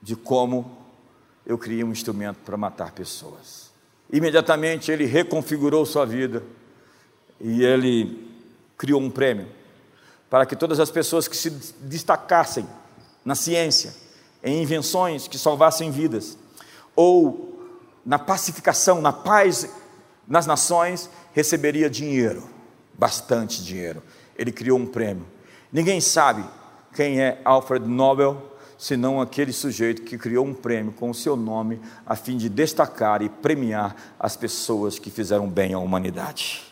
de 0.00 0.14
como 0.14 0.78
eu 1.44 1.58
criei 1.58 1.82
um 1.82 1.90
instrumento 1.90 2.36
para 2.44 2.56
matar 2.56 2.92
pessoas. 2.92 3.72
Imediatamente 4.08 4.92
ele 4.92 5.04
reconfigurou 5.04 5.84
sua 5.84 6.06
vida 6.06 6.44
e 7.40 7.64
ele 7.64 8.30
criou 8.78 9.00
um 9.00 9.10
prêmio 9.10 9.48
para 10.30 10.46
que 10.46 10.54
todas 10.54 10.78
as 10.78 10.92
pessoas 10.92 11.26
que 11.26 11.36
se 11.36 11.50
destacassem 11.80 12.68
na 13.24 13.34
ciência, 13.34 13.96
em 14.40 14.62
invenções 14.62 15.26
que 15.26 15.36
salvassem 15.36 15.90
vidas, 15.90 16.38
ou 16.94 17.66
na 18.06 18.18
pacificação, 18.18 19.00
na 19.00 19.12
paz 19.12 19.68
nas 20.28 20.46
nações, 20.46 21.10
receberia 21.32 21.90
dinheiro, 21.90 22.48
bastante 22.94 23.60
dinheiro. 23.64 24.00
Ele 24.38 24.52
criou 24.52 24.78
um 24.78 24.86
prêmio. 24.86 25.26
Ninguém 25.72 26.00
sabe 26.00 26.44
quem 26.94 27.20
é 27.20 27.40
Alfred 27.44 27.88
Nobel, 27.88 28.50
senão 28.76 29.20
aquele 29.20 29.52
sujeito 29.52 30.02
que 30.02 30.18
criou 30.18 30.44
um 30.44 30.52
prêmio 30.52 30.92
com 30.92 31.08
o 31.08 31.14
seu 31.14 31.36
nome 31.36 31.80
a 32.04 32.16
fim 32.16 32.36
de 32.36 32.48
destacar 32.48 33.22
e 33.22 33.28
premiar 33.28 33.94
as 34.18 34.36
pessoas 34.36 34.98
que 34.98 35.10
fizeram 35.10 35.48
bem 35.48 35.72
à 35.72 35.78
humanidade. 35.78 36.62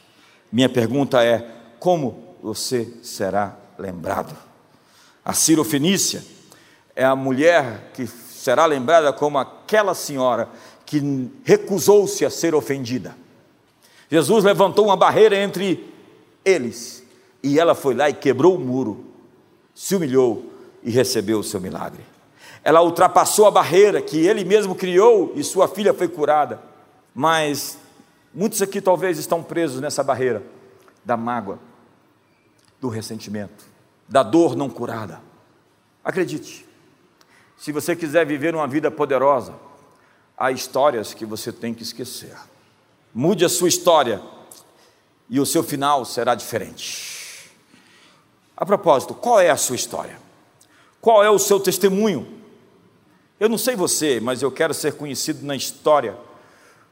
Minha 0.53 0.69
pergunta 0.69 1.25
é: 1.25 1.49
como 1.79 2.37
você 2.43 2.93
será 3.03 3.57
lembrado? 3.79 4.37
A 5.25 5.33
Ciro 5.33 5.65
Fenícia 5.65 6.23
é 6.97 7.05
a 7.05 7.15
mulher 7.15 7.91
que 7.95 8.07
será 8.07 8.67
lembrada 8.67 9.13
como 9.13 9.39
aquela 9.39 9.95
senhora 9.95 10.49
que 10.85 11.31
recusou-se 11.45 12.25
a 12.25 12.31
ser 12.31 12.55
ofendida. 12.55 13.17
Jesus 14.11 14.43
levantou 14.43 14.87
uma 14.87 14.97
barreira 14.97 15.37
entre 15.37 15.95
eles 16.45 17.05
e 17.43 17.61
ela 17.61 17.75
foi 17.75 17.95
lá 17.95 18.11
e 18.11 18.15
quebrou 18.15 18.57
o 18.57 18.59
muro 18.59 19.10
se 19.75 19.95
humilhou 19.95 20.53
e 20.83 20.91
recebeu 20.91 21.39
o 21.39 21.45
seu 21.45 21.61
milagre. 21.61 22.05
Ela 22.63 22.83
ultrapassou 22.83 23.47
a 23.47 23.51
barreira 23.51 24.03
que 24.03 24.19
ele 24.19 24.45
mesmo 24.45 24.75
criou 24.75 25.33
e 25.35 25.43
sua 25.43 25.67
filha 25.67 25.95
foi 25.95 26.09
curada. 26.09 26.61
Mas 27.15 27.79
muitos 28.35 28.61
aqui 28.61 28.81
talvez 28.81 29.19
estão 29.19 29.43
presos 29.43 29.81
nessa 29.81 30.03
barreira 30.03 30.43
da 31.05 31.17
mágoa, 31.17 31.59
do 32.81 32.89
ressentimento, 32.89 33.65
da 34.09 34.23
dor 34.23 34.55
não 34.55 34.69
curada. 34.69 35.21
Acredite, 36.05 36.67
se 37.57 37.73
você 37.73 37.95
quiser 37.97 38.27
viver 38.27 38.55
uma 38.55 38.67
vida 38.67 38.91
poderosa, 38.91 39.55
há 40.37 40.51
histórias 40.51 41.13
que 41.13 41.27
você 41.27 41.53
tem 41.53 41.75
que 41.75 41.83
esquecer. 41.83 42.35
Mude 43.15 43.45
a 43.45 43.49
sua 43.49 43.69
história 43.69 44.23
e 45.29 45.39
o 45.41 45.47
seu 45.47 45.63
final 45.63 46.05
será 46.05 46.35
diferente. 46.35 47.20
A 48.61 48.67
propósito, 48.67 49.15
qual 49.15 49.41
é 49.41 49.49
a 49.49 49.57
sua 49.57 49.75
história? 49.75 50.19
Qual 51.01 51.25
é 51.25 51.31
o 51.31 51.39
seu 51.39 51.59
testemunho? 51.59 52.29
Eu 53.41 53.49
não 53.49 53.57
sei 53.57 53.75
você, 53.75 54.21
mas 54.21 54.43
eu 54.43 54.53
quero 54.53 54.75
ser 54.75 54.93
conhecido 54.93 55.47
na 55.47 55.57
história 55.57 56.15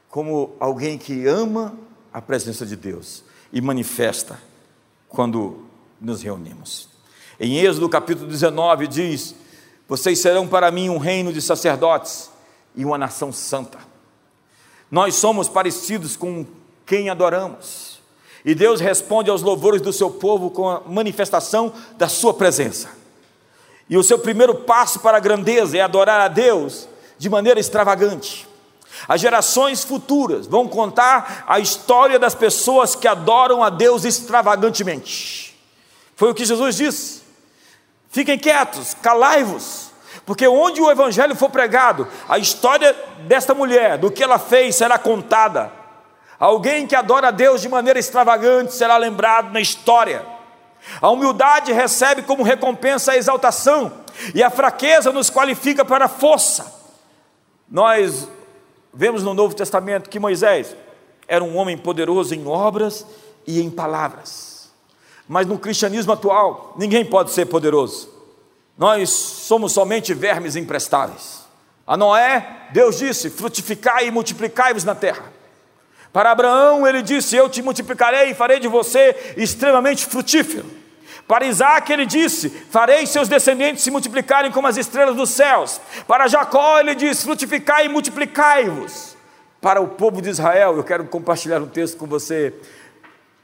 como 0.09 0.55
alguém 0.59 0.97
que 0.97 1.27
ama 1.27 1.77
a 2.11 2.19
presença 2.19 2.65
de 2.65 2.75
Deus 2.75 3.23
e 3.53 3.61
manifesta 3.61 4.41
quando 5.07 5.63
nos 6.01 6.23
reunimos. 6.23 6.89
Em 7.39 7.59
Êxodo 7.59 7.87
capítulo 7.87 8.27
19 8.27 8.87
diz: 8.87 9.35
Vocês 9.87 10.17
serão 10.17 10.47
para 10.47 10.71
mim 10.71 10.89
um 10.89 10.97
reino 10.97 11.31
de 11.31 11.39
sacerdotes 11.39 12.31
e 12.75 12.83
uma 12.83 12.97
nação 12.97 13.31
santa. 13.31 13.77
Nós 14.89 15.13
somos 15.13 15.47
parecidos 15.47 16.17
com 16.17 16.47
quem 16.83 17.11
adoramos. 17.11 17.98
E 18.43 18.55
Deus 18.55 18.79
responde 18.79 19.29
aos 19.29 19.41
louvores 19.41 19.81
do 19.81 19.91
seu 19.91 20.09
povo 20.09 20.49
com 20.49 20.69
a 20.69 20.81
manifestação 20.81 21.73
da 21.97 22.07
sua 22.07 22.33
presença. 22.33 22.89
E 23.89 23.97
o 23.97 24.03
seu 24.03 24.19
primeiro 24.19 24.55
passo 24.55 24.99
para 24.99 25.17
a 25.17 25.21
grandeza 25.21 25.77
é 25.77 25.81
adorar 25.81 26.21
a 26.21 26.27
Deus 26.27 26.87
de 27.17 27.29
maneira 27.29 27.59
extravagante. 27.59 28.47
As 29.07 29.21
gerações 29.21 29.83
futuras 29.83 30.45
vão 30.45 30.67
contar 30.67 31.43
a 31.47 31.59
história 31.59 32.19
das 32.19 32.35
pessoas 32.35 32.95
que 32.95 33.07
adoram 33.07 33.63
a 33.63 33.69
Deus 33.69 34.03
extravagantemente. 34.03 35.57
Foi 36.15 36.29
o 36.29 36.33
que 36.33 36.45
Jesus 36.45 36.75
disse. 36.75 37.21
Fiquem 38.09 38.37
quietos, 38.37 38.95
calai-vos, 39.01 39.91
porque 40.25 40.47
onde 40.47 40.81
o 40.81 40.89
evangelho 40.89 41.35
for 41.35 41.49
pregado, 41.49 42.07
a 42.27 42.37
história 42.37 42.95
desta 43.27 43.53
mulher, 43.53 43.97
do 43.97 44.11
que 44.11 44.23
ela 44.23 44.39
fez, 44.39 44.75
será 44.75 44.97
contada. 44.97 45.78
Alguém 46.39 46.87
que 46.87 46.95
adora 46.95 47.27
a 47.27 47.31
Deus 47.31 47.61
de 47.61 47.69
maneira 47.69 47.99
extravagante 47.99 48.73
será 48.73 48.97
lembrado 48.97 49.51
na 49.51 49.59
história. 49.59 50.25
A 51.01 51.09
humildade 51.09 51.73
recebe 51.73 52.21
como 52.23 52.43
recompensa 52.43 53.11
a 53.11 53.17
exaltação, 53.17 53.91
e 54.33 54.41
a 54.41 54.49
fraqueza 54.49 55.11
nos 55.11 55.29
qualifica 55.29 55.83
para 55.83 56.05
a 56.05 56.09
força. 56.09 56.79
Nós 57.69 58.27
Vemos 58.93 59.23
no 59.23 59.33
Novo 59.33 59.53
Testamento 59.53 60.09
que 60.09 60.19
Moisés 60.19 60.75
era 61.27 61.43
um 61.43 61.55
homem 61.57 61.77
poderoso 61.77 62.33
em 62.33 62.47
obras 62.47 63.05
e 63.45 63.61
em 63.61 63.69
palavras. 63.69 64.69
Mas 65.27 65.45
no 65.45 65.59
cristianismo 65.59 66.11
atual, 66.11 66.73
ninguém 66.75 67.05
pode 67.05 67.31
ser 67.31 67.45
poderoso. 67.45 68.09
Nós 68.77 69.09
somos 69.09 69.73
somente 69.73 70.13
vermes 70.13 70.55
imprestáveis. 70.55 71.41
A 71.85 71.95
Noé, 71.95 72.67
Deus 72.71 72.97
disse: 72.97 73.29
frutificai 73.29 74.07
e 74.07 74.11
multiplicai-vos 74.11 74.83
na 74.83 74.95
terra. 74.95 75.31
Para 76.11 76.31
Abraão, 76.31 76.87
ele 76.87 77.01
disse: 77.01 77.35
Eu 77.35 77.49
te 77.49 77.61
multiplicarei 77.61 78.31
e 78.31 78.33
farei 78.33 78.59
de 78.59 78.67
você 78.67 79.33
extremamente 79.37 80.05
frutífero. 80.05 80.65
Para 81.27 81.45
Isaac 81.45 81.93
ele 81.93 82.07
disse: 82.07 82.49
Farei 82.49 83.05
seus 83.05 83.27
descendentes 83.27 83.83
se 83.83 83.91
multiplicarem 83.91 84.51
como 84.51 84.67
as 84.67 84.77
estrelas 84.77 85.15
dos 85.15 85.29
céus. 85.29 85.79
Para 86.07 86.27
Jacó 86.27 86.79
ele 86.79 86.95
diz: 86.95 87.23
Frutificai 87.23 87.85
e 87.85 87.89
multiplicai-vos. 87.89 89.15
Para 89.61 89.79
o 89.79 89.89
povo 89.89 90.21
de 90.21 90.29
Israel, 90.29 90.77
eu 90.77 90.83
quero 90.83 91.05
compartilhar 91.05 91.61
um 91.61 91.67
texto 91.67 91.97
com 91.97 92.07
você, 92.07 92.51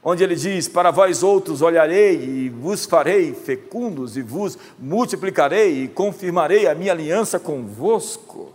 onde 0.02 0.24
ele 0.24 0.34
diz: 0.34 0.66
Para 0.66 0.90
vós 0.90 1.22
outros 1.22 1.62
olharei 1.62 2.16
e 2.16 2.48
vos 2.48 2.86
farei 2.86 3.32
fecundos, 3.32 4.16
e 4.16 4.22
vos 4.22 4.58
multiplicarei 4.76 5.84
e 5.84 5.88
confirmarei 5.88 6.66
a 6.66 6.74
minha 6.74 6.90
aliança 6.90 7.38
convosco. 7.38 8.52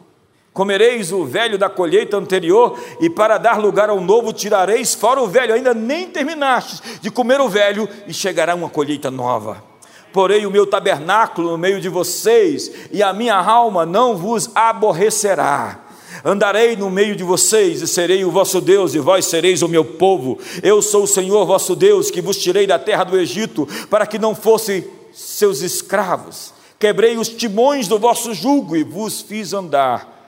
Comereis 0.53 1.13
o 1.13 1.23
velho 1.23 1.57
da 1.57 1.69
colheita 1.69 2.17
anterior, 2.17 2.77
e 2.99 3.09
para 3.09 3.37
dar 3.37 3.57
lugar 3.57 3.89
ao 3.89 4.01
novo 4.01 4.33
tirareis 4.33 4.93
fora 4.93 5.21
o 5.21 5.27
velho. 5.27 5.53
Ainda 5.53 5.73
nem 5.73 6.09
terminastes 6.09 6.99
de 6.99 7.09
comer 7.09 7.39
o 7.39 7.47
velho, 7.47 7.87
e 8.05 8.13
chegará 8.13 8.53
uma 8.53 8.69
colheita 8.69 9.09
nova. 9.09 9.63
Porei 10.11 10.45
o 10.45 10.51
meu 10.51 10.67
tabernáculo 10.67 11.51
no 11.51 11.57
meio 11.57 11.79
de 11.79 11.87
vocês, 11.87 12.69
e 12.91 13.01
a 13.01 13.13
minha 13.13 13.35
alma 13.35 13.85
não 13.85 14.17
vos 14.17 14.49
aborrecerá. 14.53 15.79
Andarei 16.25 16.75
no 16.75 16.89
meio 16.89 17.15
de 17.15 17.23
vocês, 17.23 17.81
e 17.81 17.87
serei 17.87 18.25
o 18.25 18.31
vosso 18.31 18.59
Deus, 18.59 18.93
e 18.93 18.99
vós 18.99 19.25
sereis 19.25 19.61
o 19.61 19.69
meu 19.69 19.85
povo. 19.85 20.37
Eu 20.61 20.81
sou 20.81 21.03
o 21.03 21.07
Senhor 21.07 21.45
vosso 21.45 21.77
Deus, 21.77 22.11
que 22.11 22.21
vos 22.21 22.35
tirei 22.35 22.67
da 22.67 22.77
terra 22.77 23.05
do 23.05 23.17
Egito, 23.17 23.65
para 23.89 24.05
que 24.05 24.19
não 24.19 24.35
fossem 24.35 24.83
seus 25.13 25.61
escravos. 25.61 26.53
Quebrei 26.77 27.15
os 27.15 27.29
timões 27.29 27.87
do 27.87 27.97
vosso 27.97 28.33
jugo, 28.33 28.75
e 28.75 28.83
vos 28.83 29.21
fiz 29.21 29.53
andar 29.53 30.20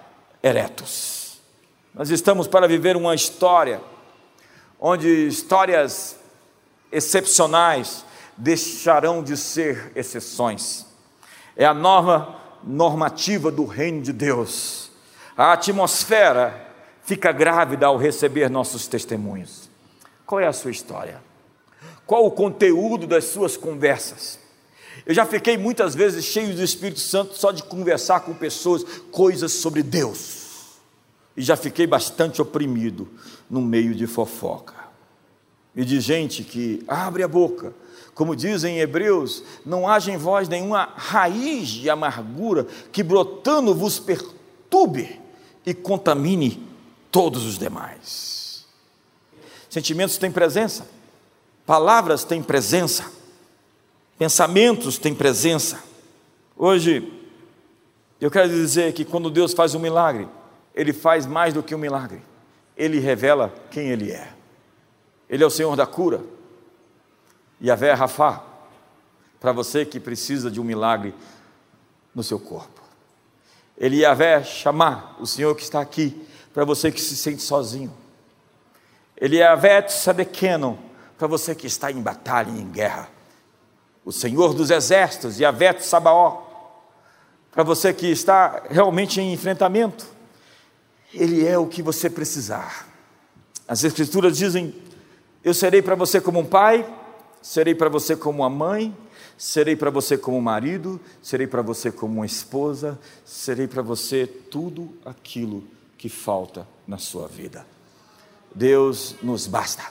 eretos. 0.44 1.42
Nós 1.96 2.10
estamos 2.10 2.48
para 2.48 2.68
viver 2.68 2.98
uma 2.98 3.16
história 3.16 3.82
onde 4.80 5.28
histórias 5.28 6.18
excepcionais 6.92 8.04
deixarão 8.38 9.24
de 9.24 9.38
ser 9.38 9.94
exceções. 9.96 10.86
É 11.56 11.66
a 11.66 11.74
nova 11.74 12.36
normativa 12.64 13.50
do 13.50 13.66
reino 13.66 14.02
de 14.02 14.12
Deus. 14.12 14.92
A 15.38 15.54
atmosfera 15.54 16.68
fica 17.04 17.32
grávida 17.32 17.86
ao 17.86 17.98
receber 17.98 18.50
nossos 18.50 18.88
testemunhos. 18.88 19.70
Qual 20.26 20.42
é 20.42 20.48
a 20.48 20.54
sua 20.54 20.72
história? 20.72 21.22
Qual 22.06 22.26
o 22.26 22.32
conteúdo 22.32 23.08
das 23.08 23.26
suas 23.26 23.56
conversas? 23.56 24.40
Eu 25.06 25.14
já 25.14 25.26
fiquei 25.26 25.58
muitas 25.58 25.94
vezes 25.94 26.24
cheio 26.24 26.56
do 26.56 26.64
Espírito 26.64 27.00
Santo 27.00 27.38
só 27.38 27.52
de 27.52 27.64
conversar 27.64 28.22
com 28.22 28.34
pessoas 28.34 28.84
coisas 29.12 29.52
sobre 29.52 29.84
Deus. 29.84 30.78
E 31.36 31.42
já 31.42 31.58
fiquei 31.58 31.86
bastante 31.86 32.42
oprimido 32.42 33.10
no 33.50 33.62
meio 33.62 33.94
de 33.94 34.08
fofoca. 34.08 34.76
E 35.76 35.84
de 35.84 36.00
gente 36.00 36.44
que 36.44 36.84
abre 36.88 37.24
a 37.24 37.28
boca, 37.28 37.74
como 38.14 38.36
dizem 38.36 38.78
em 38.78 38.80
Hebreus, 38.80 39.44
não 39.66 39.90
haja 39.90 40.12
em 40.12 40.18
vós 40.18 40.48
nenhuma 40.48 40.94
raiz 40.96 41.68
de 41.68 41.90
amargura 41.90 42.68
que 42.92 43.04
brotando 43.04 43.74
vos 43.74 44.00
perturbe 44.00 45.20
e 45.66 45.74
contamine 45.74 46.66
todos 47.12 47.44
os 47.46 47.58
demais. 47.58 48.66
Sentimentos 49.70 50.18
têm 50.18 50.32
presença, 50.32 50.88
palavras 51.66 52.24
têm 52.24 52.44
presença 52.44 53.23
pensamentos 54.18 54.98
têm 54.98 55.14
presença. 55.14 55.84
Hoje, 56.56 57.12
eu 58.22 58.30
quero 58.30 58.50
dizer 58.50 58.94
que 58.94 59.04
quando 59.04 59.30
Deus 59.30 59.54
faz 59.54 59.76
um 59.76 59.80
milagre, 59.80 60.28
Ele 60.74 60.94
faz 60.94 61.26
mais 61.26 61.54
do 61.54 61.64
que 61.64 61.74
um 61.74 61.80
milagre, 61.80 62.22
Ele 62.78 63.00
revela 63.00 63.54
quem 63.72 63.90
Ele 63.90 64.12
é. 64.12 64.32
Ele 65.30 65.44
é 65.44 65.48
o 65.48 65.50
Senhor 65.50 65.76
da 65.76 65.86
cura, 65.86 66.24
Yahvé 67.62 67.94
Rafá, 67.94 68.44
para 69.40 69.52
você 69.52 69.86
que 69.86 70.00
precisa 70.00 70.50
de 70.50 70.62
um 70.62 70.64
milagre 70.64 71.14
no 72.14 72.24
seu 72.24 72.40
corpo. 72.40 72.82
Ele 73.78 73.98
Yahvé 73.98 74.44
chamar 74.44 75.18
o 75.20 75.26
Senhor 75.26 75.56
que 75.56 75.64
está 75.64 75.82
aqui, 75.82 76.26
para 76.54 76.64
você 76.64 76.92
que 76.92 77.02
se 77.02 77.16
sente 77.16 77.42
sozinho. 77.42 77.92
Ele 79.18 79.38
Yahvé 79.38 79.88
Sadequeno, 79.88 80.78
para 81.18 81.28
você 81.28 81.56
que 81.56 81.66
está 81.66 81.92
em 81.92 82.02
batalha 82.02 82.52
e 82.52 82.62
em 82.62 82.70
guerra 82.70 83.10
o 84.06 84.12
Senhor 84.12 84.54
dos 84.54 84.70
Exércitos, 84.70 85.40
Yahvé 85.40 85.80
Sabaó, 85.80 86.44
para 87.52 87.64
você 87.64 87.94
que 87.94 88.08
está 88.08 88.64
realmente 88.70 89.22
em 89.22 89.32
enfrentamento, 89.32 90.06
Ele 91.14 91.46
é 91.46 91.58
o 91.58 91.68
que 91.68 91.82
você 91.82 92.10
precisar. 92.10 92.88
As 93.68 93.84
Escrituras 93.84 94.38
dizem: 94.38 94.76
Eu 95.44 95.54
serei 95.54 95.82
para 95.82 95.96
você 95.96 96.20
como 96.20 96.40
um 96.40 96.46
pai, 96.46 96.86
serei 97.42 97.76
para 97.76 97.90
você 97.90 98.16
como 98.16 98.40
uma 98.40 98.50
mãe, 98.50 98.96
serei 99.38 99.76
para 99.76 99.90
você 99.90 100.18
como 100.18 100.38
um 100.38 100.42
marido, 100.42 101.00
serei 101.22 101.48
para 101.48 101.62
você 101.62 101.92
como 101.92 102.16
uma 102.16 102.26
esposa, 102.26 103.00
serei 103.24 103.68
para 103.68 103.82
você 103.82 104.26
tudo 104.26 104.90
aquilo 105.06 105.64
que 105.98 106.10
falta 106.10 106.68
na 106.88 106.98
sua 106.98 107.28
vida. 107.28 107.66
Deus 108.54 109.16
nos 109.22 109.48
basta. 109.48 109.84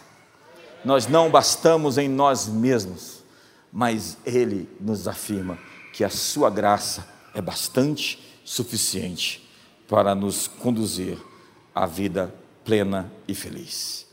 Nós 0.84 1.06
não 1.06 1.30
bastamos 1.30 1.96
em 1.96 2.08
nós 2.08 2.48
mesmos 2.48 3.21
mas 3.72 4.18
ele 4.26 4.68
nos 4.78 5.08
afirma 5.08 5.58
que 5.92 6.04
a 6.04 6.10
sua 6.10 6.50
graça 6.50 7.08
é 7.34 7.40
bastante 7.40 8.18
suficiente 8.44 9.48
para 9.88 10.14
nos 10.14 10.46
conduzir 10.46 11.18
à 11.74 11.86
vida 11.86 12.34
plena 12.64 13.10
e 13.26 13.34
feliz. 13.34 14.11